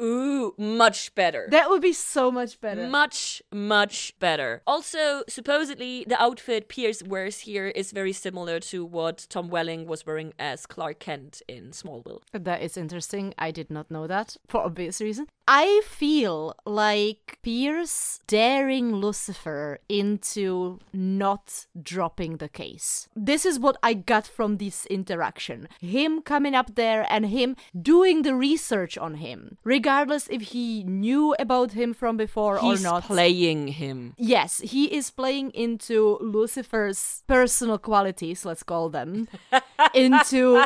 [0.00, 1.46] Ooh, much better.
[1.50, 2.86] That would be so much better.
[2.88, 4.62] Much, much better.
[4.66, 10.06] Also, supposedly, the outfit Pierce wears here is very similar to what Tom Welling was
[10.06, 12.20] wearing as Clark Kent in Smallville.
[12.32, 13.34] That is interesting.
[13.38, 15.26] I did not know that for obvious reason.
[15.46, 23.08] I feel like Pierce daring Lucifer into not dropping the case.
[23.14, 25.68] This is what I got from this interaction.
[25.80, 31.34] Him coming up there and him doing the research on him, regardless if he knew
[31.38, 33.02] about him from before He's or not.
[33.04, 34.14] playing him.
[34.16, 39.28] Yes, he is playing into Lucifer's personal qualities, let's call them,
[39.94, 40.64] into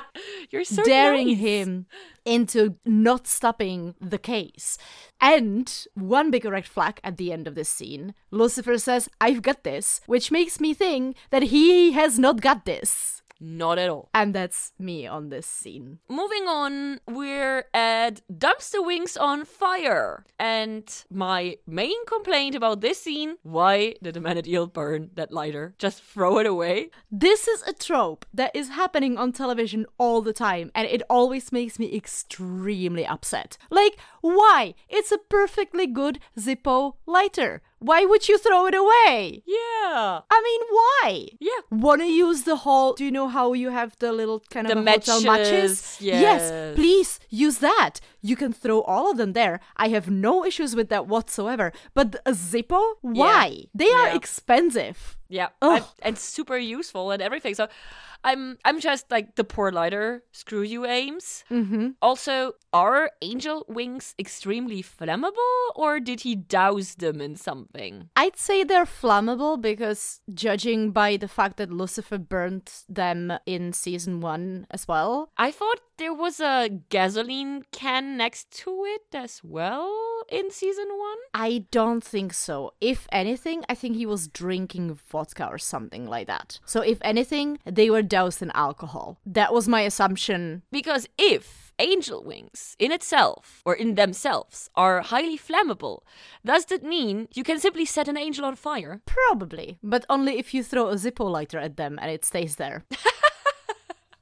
[0.51, 1.39] You're so daring nice.
[1.39, 1.87] him
[2.25, 4.68] into not stopping the case.
[5.21, 9.65] And one big red flag at the end of this scene, Lucifer says, I've got
[9.65, 13.23] this, which makes me think that he has not got this.
[13.41, 14.09] Not at all.
[14.15, 15.99] And that's me on this scene.
[16.09, 20.25] Moving on, we're at Dumpster Wings on Fire.
[20.39, 25.75] And my main complaint about this scene why did the Amenadiel burn that lighter?
[25.79, 26.91] Just throw it away?
[27.11, 31.53] This is a trope that is happening on television all the time, and it always
[31.53, 33.57] makes me extremely upset.
[33.71, 34.75] Like, why?
[34.89, 37.63] It's a perfectly good Zippo lighter.
[37.81, 39.43] Why would you throw it away?
[39.47, 40.21] Yeah.
[40.31, 41.29] I mean, why?
[41.41, 41.61] Yeah.
[41.71, 42.95] Want to use the whole?
[42.95, 45.25] Do you know how you have the little kind of The hotel matches?
[45.25, 46.75] matches, Yes, yes.
[46.75, 48.01] please use that.
[48.21, 49.61] You can throw all of them there.
[49.77, 51.73] I have no issues with that whatsoever.
[51.95, 52.95] But a Zippo?
[53.03, 53.65] Why?
[53.75, 54.15] They are Yeah.
[54.17, 55.17] expensive.
[55.29, 55.49] Yeah.
[55.63, 57.55] I'm- and super useful and everything.
[57.55, 57.69] So
[58.25, 60.25] I'm I'm just like the poor lighter.
[60.33, 61.45] Screw you, Ames.
[61.51, 61.91] Mm-hmm.
[62.03, 68.11] Also, are angel wings extremely flammable or did he douse them in something?
[68.17, 74.21] I'd say they're flammable because, judging by the fact that Lucifer burnt them in season
[74.21, 80.18] one as well, I thought there was a gasoline can next to it as well
[80.29, 81.19] in season one.
[81.35, 82.75] I don't think so.
[82.81, 86.61] If anything, I think he was drinking vodka or something like that.
[86.65, 89.19] So, if anything, they were doused in alcohol.
[89.27, 90.63] That was my assumption.
[90.71, 96.01] Because if angel wings in itself or in themselves are highly flammable,
[96.45, 99.01] does that mean you can simply set an angel on fire?
[99.07, 102.85] Probably, but only if you throw a Zippo lighter at them and it stays there.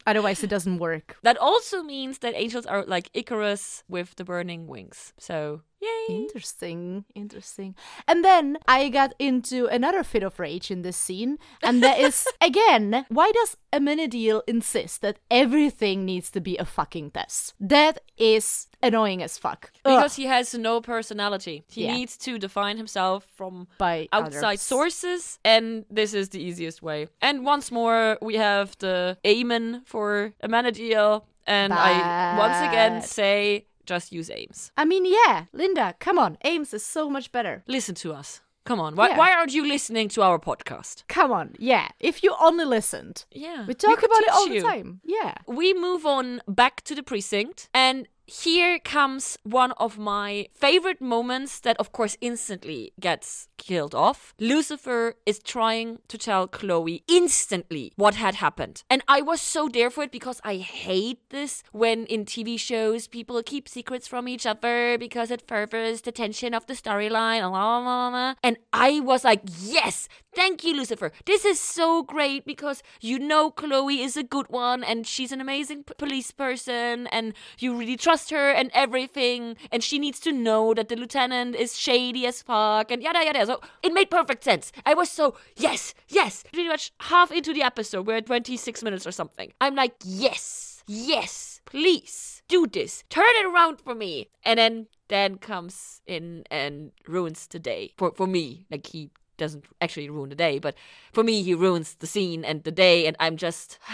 [0.07, 1.17] Otherwise, it doesn't work.
[1.23, 5.13] That also means that angels are like Icarus with the burning wings.
[5.19, 6.17] So, yay.
[6.17, 7.75] Interesting, interesting.
[8.09, 12.27] And then I got into another fit of rage in this scene, and that is
[12.41, 17.55] again, why does Amenadiel insist that everything needs to be a fucking test?
[17.61, 19.73] That is annoying as fuck.
[19.85, 19.97] Ugh.
[19.97, 21.65] Because he has no personality.
[21.69, 21.95] He Yeah.
[21.95, 24.63] needs to define himself from by outside others.
[24.63, 27.09] sources, and this is the easiest way.
[27.21, 34.13] And once more, we have the Amen for Amenadiel, and I once again say just
[34.13, 34.73] use Ames.
[34.77, 37.63] I mean, yeah, Linda, come on, Ames is so much better.
[37.67, 38.41] Listen to us.
[38.65, 38.97] Come on.
[38.97, 39.17] Why, Yeah.
[39.19, 41.05] why aren't you listening to our podcast?
[41.07, 41.89] Come on, yeah.
[42.01, 43.65] If you only listened, Yeah.
[43.65, 44.61] we talk could about it all you.
[44.61, 45.01] the time.
[45.05, 45.35] Yeah.
[45.47, 51.61] we move on back to the precinct and here comes one of my favorite moments
[51.61, 54.35] that of course instantly gets killed off.
[54.41, 58.83] Lucifer is trying to tell chloe instantly what had happened.
[58.91, 63.07] And i was so there for it because i hate this when in tv shows
[63.09, 68.57] people keep secrets from each other because it furthers the tension of the storyline and
[68.73, 71.13] i was like yes Thank you, Lucifer.
[71.25, 75.41] This is so great because you know Chloe is a good one and she's an
[75.41, 79.57] amazing p- police person and you really trust her and everything.
[79.73, 83.47] And she needs to know that the lieutenant is shady as fuck and yada yada.
[83.47, 84.73] So it made perfect sense.
[84.85, 86.45] I was so, yes, yes.
[86.53, 89.55] Pretty much half into the episode, we're at 26 minutes or something.
[89.63, 93.05] I'm like, yes, yes, please do this.
[93.09, 94.29] Turn it around for me.
[94.45, 98.67] And then Dan comes in and ruins the day for, for me.
[98.71, 100.75] Like he doesn't actually ruin the day, but
[101.13, 103.79] for me, he ruins the scene and the day, and I'm just.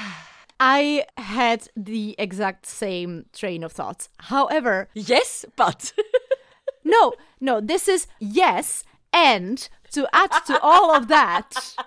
[0.61, 4.09] I had the exact same train of thoughts.
[4.19, 5.93] However, yes, but.
[6.85, 11.75] no, no, this is yes, and to add to all of that.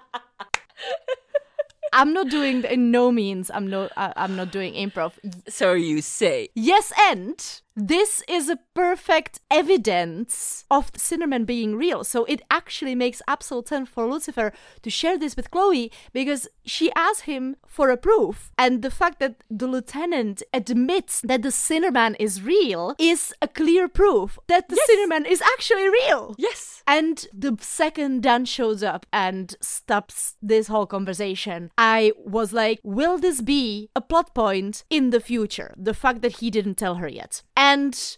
[1.94, 5.14] I'm not doing in no means I'm not uh, I'm not doing improv.
[5.48, 6.50] So you say.
[6.54, 12.04] Yes and this is a perfect evidence of the Sinnerman being real.
[12.04, 16.92] So it actually makes absolute sense for Lucifer to share this with Chloe because she
[16.94, 18.52] asked him for a proof.
[18.58, 23.88] And the fact that the lieutenant admits that the Sinnerman is real is a clear
[23.88, 24.90] proof that the Yes.
[24.90, 26.36] Sinnerman is actually real.
[26.38, 26.82] Yes.
[26.88, 33.18] And the second Dan shows up and stops this whole conversation, I was like, will
[33.18, 35.74] this be a plot point in the future?
[35.76, 37.42] The fact that he didn't tell her yet.
[37.58, 37.65] And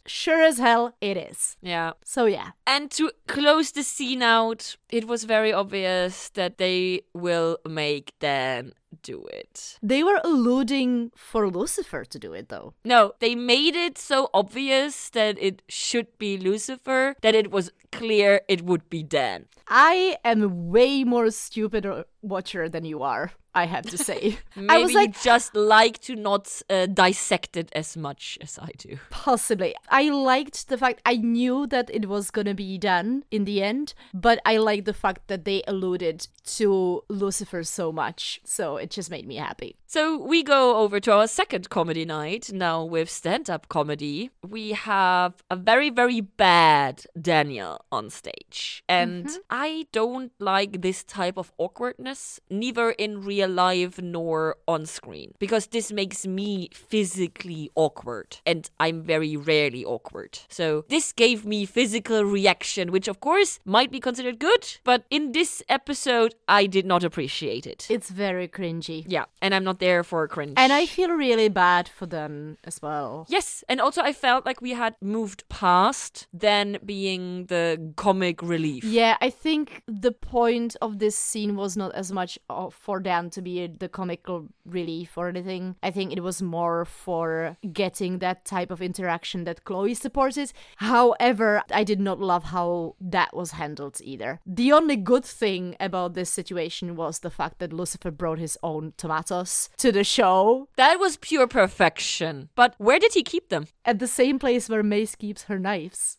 [0.06, 1.58] sure as hell, it is.
[1.62, 1.94] Yeah.
[2.04, 2.52] So yeah.
[2.66, 8.74] And to close the scene out, it was very obvious that they will make Dan
[9.04, 9.78] do it.
[9.82, 12.74] They were alluding for Lucifer to do it though.
[12.84, 18.42] No, they made it so obvious that it should be Lucifer that it was clear
[18.48, 19.46] it would be Dan.
[19.68, 21.86] I am way more stupid
[22.22, 24.38] watcher than you are, I have to say.
[24.56, 28.60] Maybe I was like, you just like to not uh, dissect it as much as
[28.62, 29.00] I do.
[29.10, 29.76] Possibly.
[29.90, 33.96] I liked the fact I knew that it was gonna be done in the end,
[34.14, 36.28] but I liked the fact that they alluded
[36.58, 38.40] to Lucifer so much.
[38.46, 39.76] So it just made me happy.
[39.90, 44.32] So we go over to our second comedy night now with stand up comedy.
[44.48, 48.84] We have a very, very bad Daniel on stage.
[48.90, 55.34] And I don't like this type of awkwardness, neither in real life nor on screen,
[55.40, 58.38] because this makes me physically awkward.
[58.46, 60.40] And I'm very rarely awkward.
[60.50, 65.32] So this gave me physical reaction, which of course might be considered good, but in
[65.32, 67.88] this episode, I did not appreciate it.
[67.90, 69.06] It's very cringy.
[69.08, 70.54] Yeah, and I'm not there for cringe.
[70.58, 73.26] And I feel really bad for them as well.
[73.30, 78.84] Yes, and also I felt like we had moved past then being the comic relief.
[78.84, 83.30] Yeah, I think the point of this scene was not as much of- for Dan
[83.38, 85.76] to be the comical relief or anything.
[85.84, 90.52] I think it was more for getting that type of interaction that Chloe supported.
[90.78, 94.40] However, I did not love how that was handled either.
[94.46, 98.94] The only good thing about this situation was the fact that Lucifer brought his own
[98.98, 102.50] tomatoes to the show That was pure perfection.
[102.56, 103.68] But where did he keep them?
[103.86, 106.18] at the same place where Maze keeps her knives.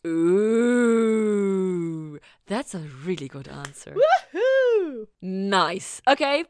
[0.99, 3.93] Ooh, that's a really good answer.
[3.93, 5.05] Woohoo!
[5.21, 6.01] Nice.
[6.07, 6.45] Okay.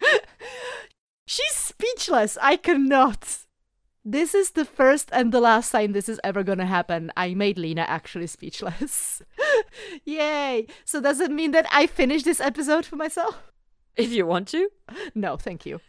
[1.26, 2.38] She's speechless.
[2.40, 3.38] I cannot.
[4.04, 7.12] This is the first and the last time this is ever gonna happen.
[7.16, 9.20] I made Lina actually speechless.
[10.04, 10.66] Yay!
[10.84, 13.52] So does it mean that I finish this episode for myself?
[13.96, 14.70] If you want to.
[15.14, 15.80] No, thank you.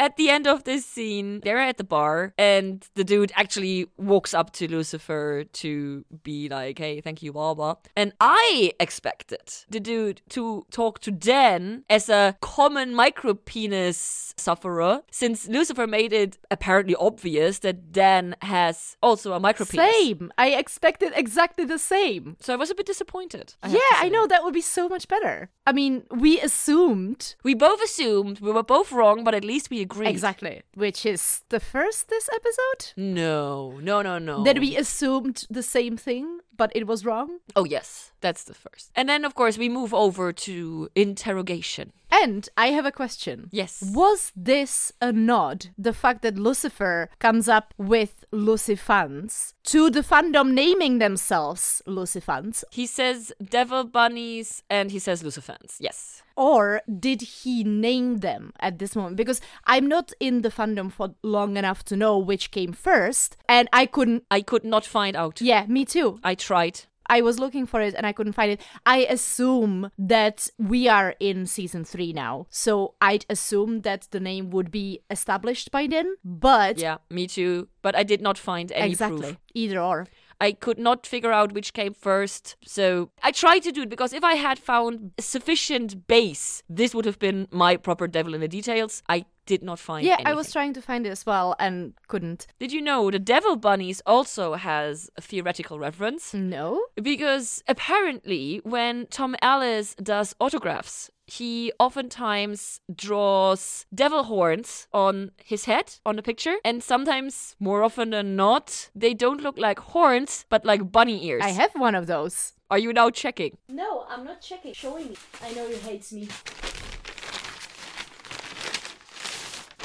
[0.00, 4.34] At the end of this scene, they're at the bar, and the dude actually walks
[4.34, 7.76] up to Lucifer to be like, hey, thank you, blah, blah.
[7.96, 15.48] And I expected the dude to talk to Dan as a common micropenis sufferer, since
[15.48, 19.92] Lucifer made it apparently obvious that Dan has also a micropenis.
[19.92, 20.32] Same.
[20.38, 22.36] I expected exactly the same.
[22.40, 23.54] So I was a bit disappointed.
[23.62, 25.50] I yeah, I know that would be so much better.
[25.66, 29.80] I mean, we assumed We both assumed we were both wrong, but at least we
[29.80, 30.08] agreed.
[30.10, 34.42] exactly, which is the first this episode No, no, no, no.
[34.44, 37.38] that we assumed the same thing, but it was wrong.
[37.56, 38.90] Oh, yes, that's the first.
[38.94, 41.92] And then, of course, we move over to interrogation.
[42.10, 43.48] And I have a question.
[43.50, 43.82] Yes.
[43.92, 50.52] Was this a nod, the fact that Lucifer comes up with Lucifans, to the fandom
[50.52, 52.62] naming themselves Lucifans?
[52.70, 55.76] He says devil bunnies and he says lucifans.
[55.80, 56.22] Yes.
[56.36, 59.16] Or did he name them at this moment?
[59.16, 63.68] Because I'm not in the fandom for long enough to know which came first, and
[63.72, 64.24] I couldn't.
[64.30, 65.40] I could not find out.
[65.40, 66.18] Yeah, me too.
[66.24, 66.80] I tried.
[67.06, 68.60] I was looking for it and I couldn't find it.
[68.86, 72.46] I assume that we are in season three now.
[72.48, 76.16] So I'd assume that the name would be established by then.
[76.24, 77.68] But Yeah, me too.
[77.82, 79.20] But I did not find any exactly.
[79.20, 79.36] proof.
[79.52, 80.06] Either or.
[80.40, 82.56] I could not figure out which came first.
[82.64, 87.04] So I tried to do it because if I had found sufficient base, this would
[87.04, 89.02] have been my proper devil in the details.
[89.08, 90.08] I did not find it.
[90.08, 90.32] Yeah, anything.
[90.32, 92.46] I was trying to find it as well and couldn't.
[92.58, 96.32] Did you know the Devil Bunnies also has a theoretical reference?
[96.32, 96.82] No?
[97.00, 105.94] Because apparently, when Tom Ellis does autographs, he oftentimes draws devil horns on his head
[106.04, 110.64] on the picture, and sometimes, more often than not, they don't look like horns but
[110.64, 111.42] like bunny ears.
[111.44, 112.52] I have one of those.
[112.70, 113.56] Are you now checking?
[113.68, 114.74] No, I'm not checking.
[114.74, 115.16] Showing me.
[115.42, 116.28] I know you hates me.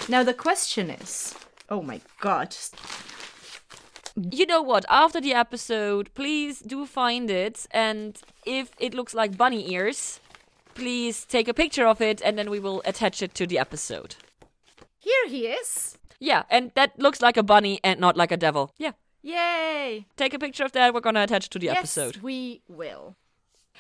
[0.10, 1.36] Now the question is
[1.70, 2.56] oh my god.
[4.16, 4.86] You know what?
[4.90, 10.20] After the episode, please do find it, and if it looks like bunny ears,
[10.80, 14.16] please take a picture of it, and then we will attach it to the episode.
[14.98, 15.98] Here he is.
[16.20, 18.74] Yeah, and that looks like a bunny and not like a devil.
[18.78, 18.94] Yeah.
[19.22, 20.06] Yay!
[20.16, 20.94] Take a picture of that.
[20.94, 22.18] We're gonna attach it to the yes, episode.
[22.18, 23.16] we will.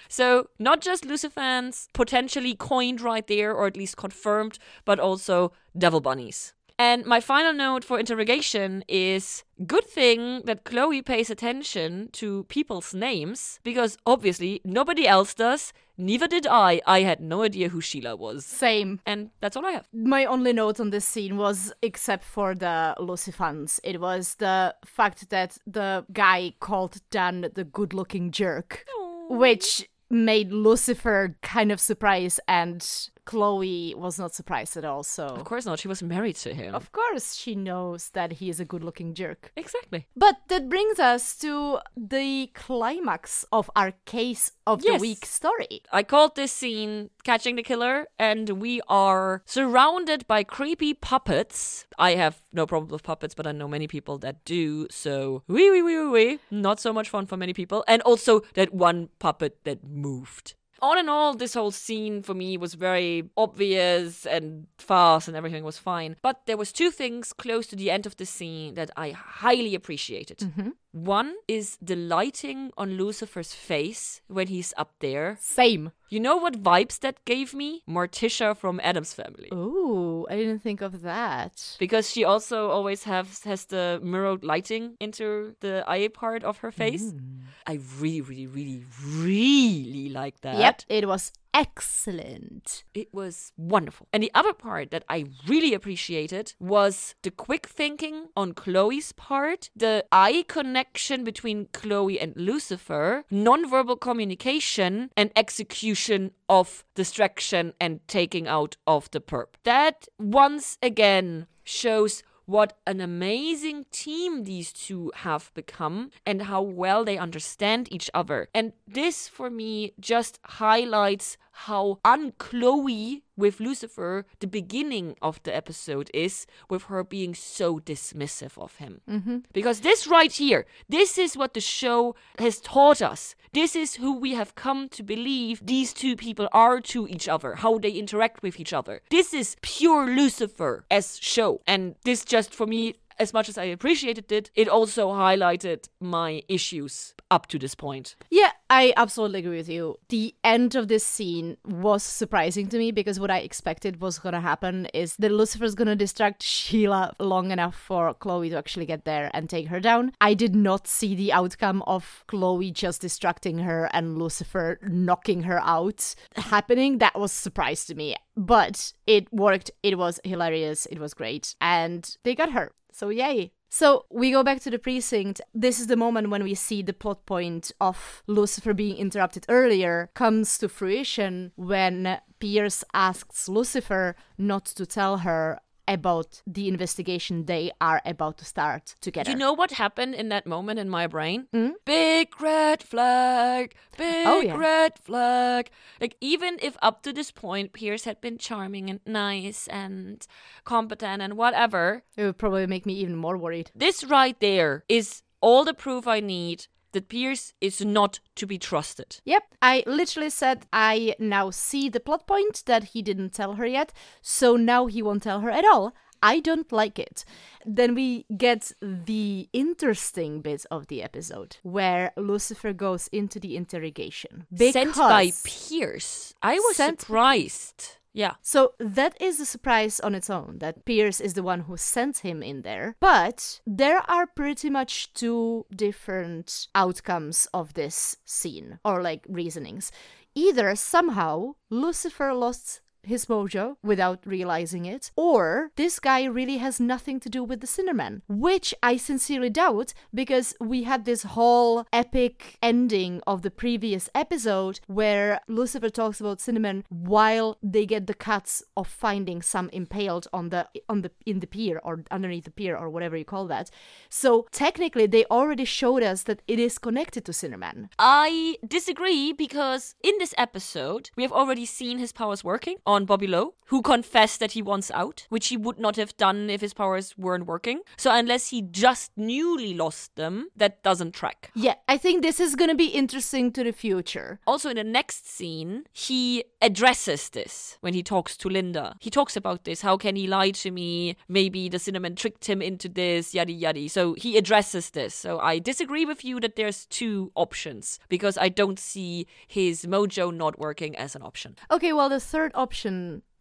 [0.07, 6.01] So not just Lucifans potentially coined right there, or at least confirmed, but also devil
[6.01, 6.53] bunnies.
[6.77, 12.93] And my final note for interrogation is good thing that Chloe pays attention to people's
[12.93, 15.73] names because obviously nobody else does.
[15.99, 16.81] Neither did I.
[16.87, 18.45] I had no idea who Sheila was.
[18.45, 19.01] Same.
[19.05, 19.87] And that's all I have.
[19.91, 25.29] My only note on this scene was, except for the Lucifans, it was the fact
[25.29, 28.85] that the guy called Dan the good looking jerk,
[29.29, 35.03] which made Lucifer kind of surprised, and Chloe was not surprised at all.
[35.03, 35.77] So, Of course not.
[35.79, 36.73] She was married to him.
[36.73, 39.51] of course, she knows that he is a good looking jerk.
[39.55, 40.07] exactly.
[40.15, 41.77] But that brings us to
[42.15, 44.97] the climax of our case of Yes.
[44.99, 45.81] the week story.
[45.91, 51.85] I called this scene Catching the Killer, and we are surrounded by creepy puppets.
[51.99, 55.69] I have no problem with puppets, but I know many people that do, so wee
[55.69, 56.39] wee wee wee wee.
[56.49, 57.83] Not so much fun for many people.
[57.87, 60.55] And also that one puppet that moved.
[60.81, 65.63] All in all, this whole scene for me was very obvious and fast and everything
[65.63, 66.15] was fine.
[66.21, 69.75] But there was two things close to the end of the scene that I highly
[69.75, 70.39] appreciated.
[70.39, 70.69] Mm-hmm.
[71.05, 75.37] One is the lighting on Lucifer's face when he's up there.
[75.39, 75.91] Same.
[76.09, 77.83] You know what vibes that gave me?
[77.87, 79.49] Morticia from Addams Family.
[79.53, 81.77] Ooh, I didn't think of that.
[81.79, 86.71] Because she also always has has the mirrored lighting into the eye part of her
[86.71, 87.13] face.
[87.13, 87.43] Mm.
[87.65, 88.83] I really, really, really,
[89.21, 90.57] really like that.
[90.57, 92.85] Yep, it was excellent.
[92.93, 94.07] It was wonderful.
[94.13, 99.69] And the other part that I really appreciated was the quick thinking on Chloe's part,
[99.75, 108.47] the eye connection between Chloe and Lucifer, nonverbal communication, and execution of distraction and taking
[108.47, 109.49] out of the perp.
[109.65, 117.05] That once again shows what an amazing team these two have become and how well
[117.05, 118.47] they understand each other.
[118.55, 126.09] And this, for me, just highlights how un-Chloe with Lucifer the beginning of the episode
[126.13, 129.01] is, with her being so dismissive of him.
[129.09, 129.37] Mm-hmm.
[129.53, 133.35] Because this right here, this is what the show has taught us.
[133.53, 137.55] This is who we have come to believe these two people are to each other,
[137.55, 139.01] how they interact with each other.
[139.09, 141.61] This is pure Lucifer as show.
[141.67, 146.41] And this just for me, as much as I appreciated it, it also highlighted my
[146.47, 148.15] issues up to this point.
[148.29, 149.97] Yeah, I absolutely agree with you.
[150.09, 154.41] The end of this scene was surprising to me because what I expected was gonna
[154.41, 159.29] happen is that Lucifer's gonna distract Sheila long enough for Chloe to actually get there
[159.33, 160.11] and take her down.
[160.21, 165.59] I did not see the outcome of Chloe just distracting her and Lucifer knocking her
[165.63, 166.99] out happening.
[166.99, 168.15] That was surprise to me.
[168.39, 169.69] But it worked.
[169.83, 170.85] It was hilarious.
[170.85, 171.55] It was great.
[171.59, 172.71] And they got her.
[172.93, 173.51] So yay.
[173.67, 175.41] So we go back to the precinct.
[175.53, 180.09] This is the moment when we see the plot point of Lucifer being interrupted earlier
[180.15, 185.59] comes to fruition when Pierce asks Lucifer not to tell her
[185.91, 189.31] about the investigation they are about to start together.
[189.31, 191.47] You know what happened in that moment in my brain?
[191.51, 191.71] Hmm?
[191.85, 194.55] Big red flag, big Oh, yeah.
[194.55, 195.69] red flag.
[195.99, 200.25] Like, even if up to this point Pierce had been charming and nice and
[200.63, 203.71] competent and whatever, it would probably make me even more worried.
[203.75, 208.57] this right there is all the proof I need that Pierce is not to be
[208.57, 209.19] trusted.
[209.25, 213.65] Yep, I literally said I now see the plot point that he didn't tell her
[213.65, 215.93] yet, so now he won't tell her at all.
[216.21, 217.23] I don't like it.
[217.65, 224.45] Then we get the interesting bit of the episode where Lucifer goes into the interrogation.
[224.55, 226.33] Sent by Pierce.
[226.41, 227.98] I was surprised.
[228.13, 228.35] Yeah.
[228.41, 232.19] So that is a surprise on its own that Pierce is the one who sent
[232.19, 232.95] him in there.
[232.99, 239.91] But there are pretty much two different outcomes of this scene or like reasonings.
[240.35, 247.19] Either somehow Lucifer lost his mojo without realizing it, or this guy really has nothing
[247.19, 252.57] to do with the Sinnerman, which I sincerely doubt because we had this whole epic
[252.61, 258.63] ending of the previous episode where Lucifer talks about Sinnerman while they get the cuts
[258.75, 262.75] of finding some impaled on the on the in the pier or underneath the pier
[262.75, 263.69] or whatever you call that.
[264.09, 267.89] So technically they already showed us that it is connected to Sinnerman.
[267.97, 273.27] I disagree because in this episode, we have already seen his powers working on Bobby
[273.27, 276.73] Lowe, who confessed that he wants out, which he would not have done if his
[276.73, 277.81] powers weren't working.
[277.97, 281.51] So unless he just newly lost them, that doesn't track.
[281.53, 284.39] Yeah, I think this is gonna be interesting to the future.
[284.47, 288.95] Also, in the next scene, he addresses this when he talks to Linda.
[288.99, 289.81] He talks about this.
[289.81, 291.15] How can he lie to me?
[291.27, 293.87] Maybe the Sinnerman tricked him into this, yada yada.
[293.87, 295.13] So he addresses this.
[295.13, 300.35] So I disagree with you that there's two options because I don't see his mojo
[300.35, 301.55] not working as an option.
[301.69, 302.78] Okay, well, the third option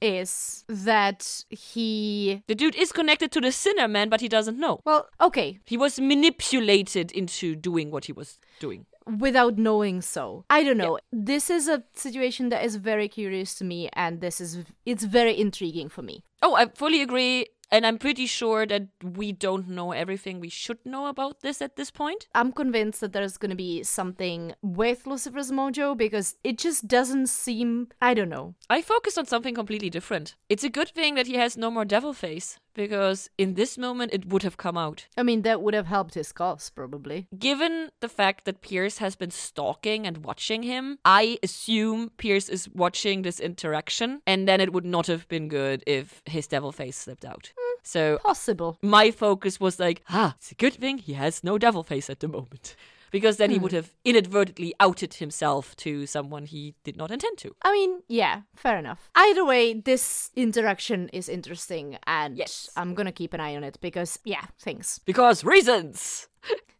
[0.00, 2.42] is that he.
[2.46, 4.80] The dude is connected to the Sinnerman but he doesn't know.
[4.84, 8.86] Well, okay, He was manipulated into doing what he was doing.
[9.18, 10.44] without knowing so.
[10.50, 10.98] I don't know.
[11.12, 14.58] This is a situation that is very curious to me, and this is.
[14.84, 16.22] It's very intriguing for me.
[16.42, 17.46] Oh, I fully agree.
[17.70, 21.76] And I'm pretty sure that we don't know everything we should know about this at
[21.76, 22.26] this point.
[22.34, 27.88] I'm convinced that there's gonna be something with Lucifer's mojo because it just doesn't seem.
[28.00, 28.54] I don't know.
[28.70, 30.34] I focused on something completely different.
[30.48, 34.14] It's a good thing that he has no more devil face, because in this moment
[34.14, 35.06] it would have come out.
[35.16, 37.26] I mean, that would have helped his cause, probably.
[37.36, 42.68] Given the fact that Pierce has been stalking and watching him, I assume Pierce is
[42.84, 46.96] watching this interaction, and then it would not have been good if his devil face
[46.96, 47.52] slipped out.
[47.82, 48.78] So Possible.
[48.82, 52.20] my focus was like, ah, it's a good thing he has no devil face at
[52.20, 52.76] the moment.
[53.10, 53.62] Because then he hmm.
[53.62, 57.54] would have inadvertently outed himself to someone he did not intend to.
[57.62, 59.10] I mean, yeah, fair enough.
[59.14, 62.70] Either way, this interaction is interesting, and Yes.
[62.76, 65.00] I'm gonna keep an eye on it because, yeah, things.
[65.04, 66.28] Because reasons!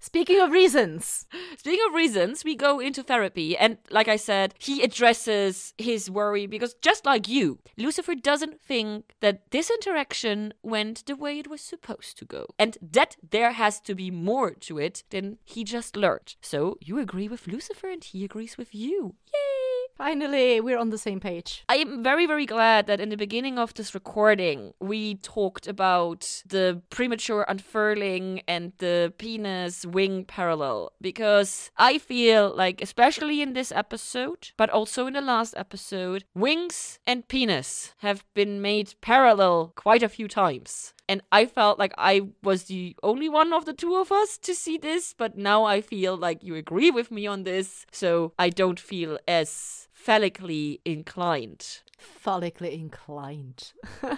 [0.01, 1.27] Speaking of reasons,
[1.59, 6.47] Speaking of reasons, we go into therapy, and like I said, he addresses his worry
[6.47, 11.61] because just like you, Lucifer doesn't think that this interaction went the way it was
[11.61, 15.97] supposed to go, and that there has to be more to it than he just
[15.97, 16.37] learned.
[16.41, 19.17] So you agree with Lucifer, and he agrees with you.
[19.35, 19.58] Yay!
[19.99, 21.65] Finally, we're on the same page.
[21.69, 26.43] I am very, very glad that in the beginning of this recording, we talked about
[26.47, 33.73] the premature unfurling and the penis wing parallel because I feel like, especially in this
[33.73, 40.05] episode, but also in the last episode, wings and penis have been made parallel quite
[40.05, 40.95] a few times.
[41.09, 44.55] And I felt like I was the only one of the two of us to
[44.55, 48.51] see this, but now I feel like you agree with me on this, so I
[48.51, 51.81] don't feel as phallically inclined.
[51.99, 53.73] Phallically inclined.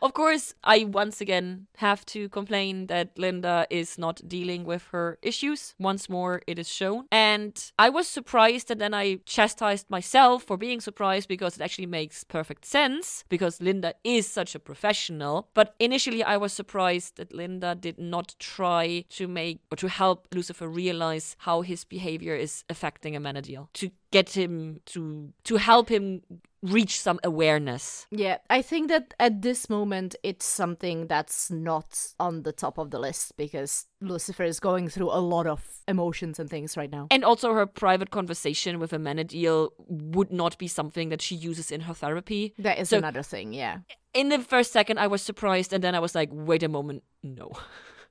[0.00, 5.18] Of course, I once again have to complain that Linda is not dealing with her
[5.22, 5.74] issues.
[5.78, 7.06] Once more, it is shown.
[7.12, 11.86] And I was surprised, and then I chastised myself for being surprised because it actually
[11.86, 15.48] makes perfect sense because Linda is such a professional.
[15.54, 20.26] But initially, I was surprised that Linda did not try to make or to help
[20.34, 26.22] Lucifer realize how his behavior is affecting Amenadiel, to get him to to help him
[26.62, 28.06] reach some awareness.
[28.12, 32.90] Yeah, I think that at this moment it's something that's not on the top of
[32.92, 37.08] the list because Lucifer is going through a lot of emotions and things right now.
[37.10, 41.80] And also, her private conversation with Amenadiel would not be something that she uses in
[41.80, 42.54] her therapy.
[42.58, 43.78] That is So- another thing, yeah.
[44.14, 47.02] In the first second, I was surprised, and then I was like, wait a moment,
[47.24, 47.50] no.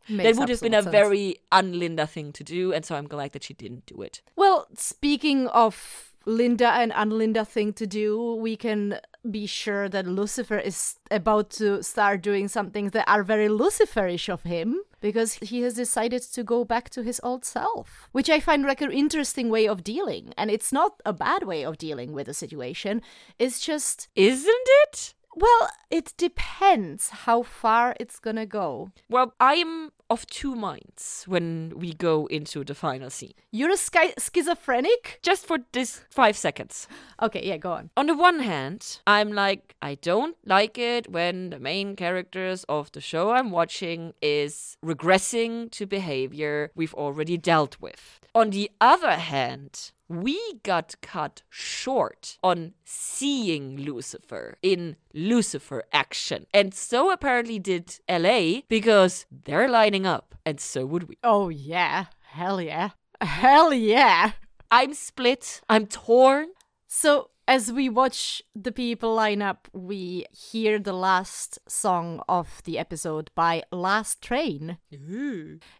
[0.09, 0.91] Makes that would have been a sense.
[0.91, 4.21] very un-Linda thing to do, and so I'm glad that she didn't do it.
[4.35, 8.99] Well, speaking of Linda and unlinda thing to do, we can
[9.29, 14.29] be sure that Lucifer is about to start doing some things that are very Luciferish
[14.29, 18.39] of him because he has decided to go back to his old self, which I
[18.39, 20.33] find like an interesting way of dealing.
[20.37, 23.01] And it's not a bad way of dealing with a situation.
[23.39, 25.15] It's just, Isn't it?
[25.35, 28.91] Well, it depends how far it's gonna go.
[29.09, 33.33] Well, I'm of two minds when we go into the final scene.
[33.49, 35.19] You're a schi- schizophrenic?
[35.23, 36.85] Just for this five seconds.
[37.21, 37.89] Okay, yeah, go on.
[37.95, 42.91] on the one hand, I'm like, I don't like it when the main characters of
[42.91, 48.19] the show I'm watching is regressing to behavior we've already dealt with.
[48.35, 56.47] On the other hand, we got cut short on seeing Lucifer in Lucifer action.
[56.53, 61.17] And so apparently did LA because they're lining up, and so would we.
[61.23, 62.05] Oh, yeah.
[62.31, 62.89] Hell yeah.
[63.21, 64.31] Hell yeah.
[64.71, 66.47] I'm split, I'm torn.
[66.87, 72.79] So, as we watch the people line up, we hear the last song of the
[72.79, 74.77] episode by Last Train.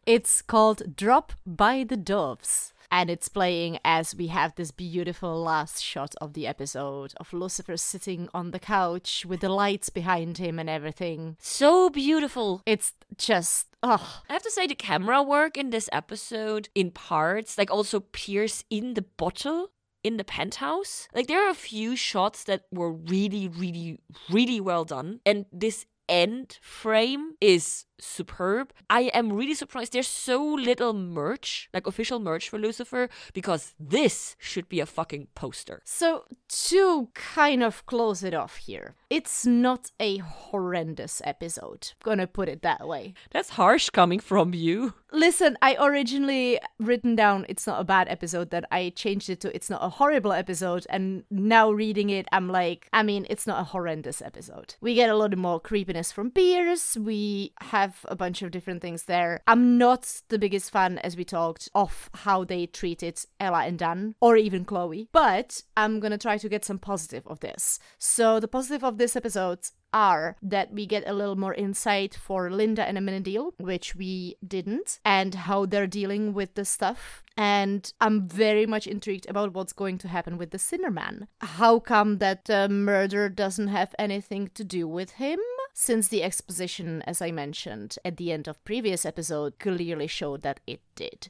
[0.05, 2.73] It's called Drop by the Doves.
[2.91, 7.77] And it's playing as we have this beautiful last shot of the episode of Lucifer
[7.77, 11.37] sitting on the couch with the lights behind him and everything.
[11.39, 12.61] So beautiful.
[12.65, 17.57] It's just, oh, I have to say, the camera work in this episode, in parts,
[17.57, 19.69] like also Pierce in the bottle
[20.03, 21.07] in the penthouse.
[21.13, 25.21] Like, there are a few shots that were really, really, really well done.
[25.25, 28.73] And this end frame is superb.
[28.89, 34.35] I am really surprised there's so little merch, like official merch for Lucifer, because this
[34.39, 35.81] should be a fucking poster.
[35.85, 36.25] So,
[36.69, 41.93] to kind of close it off here, it's not a horrendous episode.
[42.03, 43.13] Gonna put it that way.
[43.31, 44.93] That's harsh coming from you.
[45.11, 49.53] Listen, I originally written down it's not a bad episode, that I changed it to
[49.55, 53.61] it's not a horrible episode, and now reading it, I'm like, I mean, it's not
[53.61, 54.75] a horrendous episode.
[54.81, 59.03] We get a lot more creepiness from Pierce, we have a bunch of different things
[59.03, 59.41] there.
[59.47, 64.15] I'm not the biggest fan, as we talked, of how they treated Ella and Dan,
[64.21, 67.79] or even Chloe, but I'm gonna try to get some positive of this.
[67.97, 69.59] So, the positive of this episode
[69.93, 74.99] are that we get a little more insight for Linda and Amenadiel, which we didn't,
[75.03, 77.23] and how they're dealing with the stuff.
[77.37, 81.27] And I'm very much intrigued about what's going to happen with the Sinnerman.
[81.39, 85.39] How come that the murder doesn't have anything to do with him?
[85.73, 90.59] Since the exposition, as I mentioned at the end of previous episode, clearly showed that
[90.67, 91.21] it did.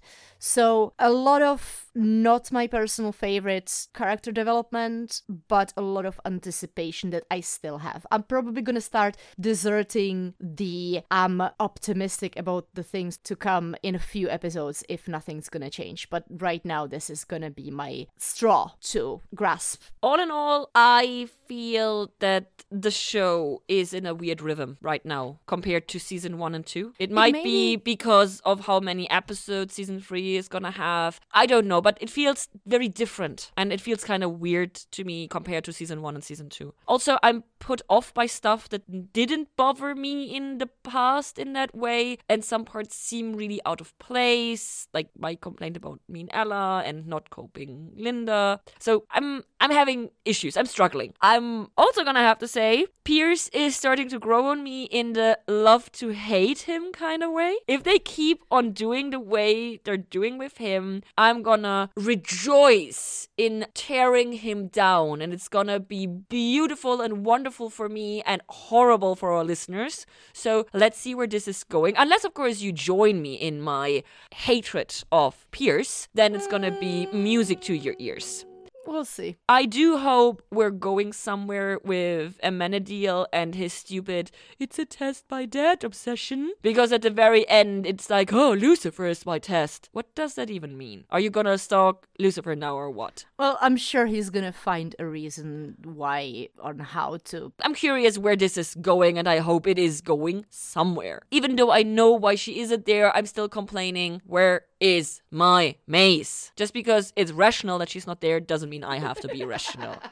[0.44, 1.60] So a lot of
[1.94, 8.06] not my personal favorite character development, but a lot of anticipation that I still have.
[8.12, 14.00] I'm probably gonna start deserting the I'm optimistic about the things to come in a
[14.14, 16.10] few episodes if nothing's gonna change.
[16.10, 19.82] But right now this is gonna be my straw to grasp.
[20.02, 25.40] All in all, I feel that the show is in a weird rhythm right now
[25.46, 26.94] compared to season one and two.
[26.98, 31.20] It might be maybe- because of how many episodes season three is gonna have.
[31.34, 35.04] I don't know, but it feels very different and it feels kind of weird to
[35.04, 36.74] me compared to season one and season two.
[36.88, 41.76] Also, I'm put off by stuff that didn't bother me in the past in that
[41.76, 46.30] way, and some parts seem really out of place, like my complaint about me and
[46.34, 48.60] Ella and not coping Linda.
[48.80, 50.58] So I'm I'm having issues.
[50.58, 51.14] I'm struggling.
[51.22, 55.38] I'm also gonna have to say Pierce is starting to grow on me in the
[55.48, 57.56] love to hate him kind of way.
[57.68, 59.41] If they keep on doing the way
[59.84, 66.06] they're doing with him, I'm gonna rejoice in tearing him down, and it's gonna be
[66.06, 70.06] beautiful and wonderful for me and horrible for our listeners.
[70.34, 71.96] So let's see where this is going.
[71.98, 77.08] Unless, of course, you join me in my hatred of Pierce, then it's gonna be
[77.12, 78.46] music to your ears.
[78.92, 79.38] We'll see.
[79.48, 85.46] I do hope we're going somewhere with Amenadiel and his stupid it's a test by
[85.46, 86.52] dad obsession.
[86.62, 89.88] Because at the very end, it's like, oh, Lucifer is my test.
[89.94, 91.06] What does that even mean?
[91.10, 93.24] Are you gonna stalk Lucifer now or what?
[93.40, 97.54] Well, I'm sure he's gonna find a reason why on how to.
[97.64, 101.22] I'm curious where this is going, and I hope it is going somewhere.
[101.32, 104.22] Even though I know why she isn't there, I'm still complaining.
[104.26, 106.52] Where is my Maze?
[106.58, 109.96] Just because it's rational that she's not there doesn't mean I have to be rational.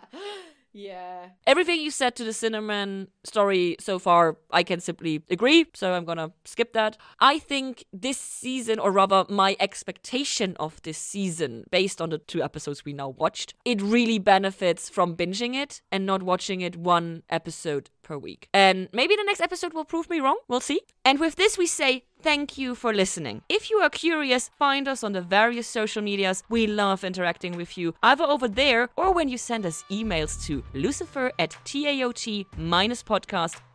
[0.71, 1.29] Yeah.
[1.47, 6.05] Everything you said to the Sinnerman story so far, I can simply agree, so I'm
[6.05, 6.97] gonna skip that.
[7.19, 12.43] I think this season, or rather, my expectation of this season, based on the two
[12.43, 17.23] episodes we now watched, it really benefits from binging it and not watching it one
[17.29, 18.47] episode per week.
[18.53, 20.81] And maybe the next episode will prove me wrong, we'll see.
[21.03, 23.43] And with this, we say Thank you for listening.
[23.47, 26.43] If you are curious, find us on the various social medias.
[26.49, 30.61] We love interacting with you, either over there or when you send us emails to
[30.73, 33.68] lucifer at taot-podcast.com.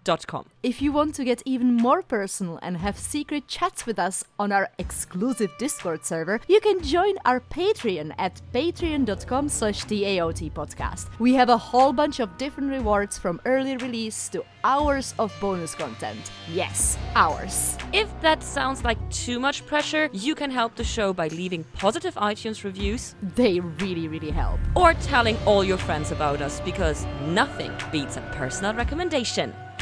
[0.62, 4.52] If you want to get even more personal and have secret chats with us on
[4.52, 11.08] our exclusive Discord server, you can join our Patreon at patreon.com slash TAOT podcast.
[11.18, 15.74] We have a whole bunch of different rewards from early release to hours of bonus
[15.74, 16.30] content.
[16.52, 17.78] Yes, hours.
[17.92, 22.14] If that sounds like too much pressure, you can help the show by leaving positive
[22.16, 24.60] iTunes reviews They really, really help.
[24.74, 29.54] or telling all your friends about us because nothing beats a personal recommendation.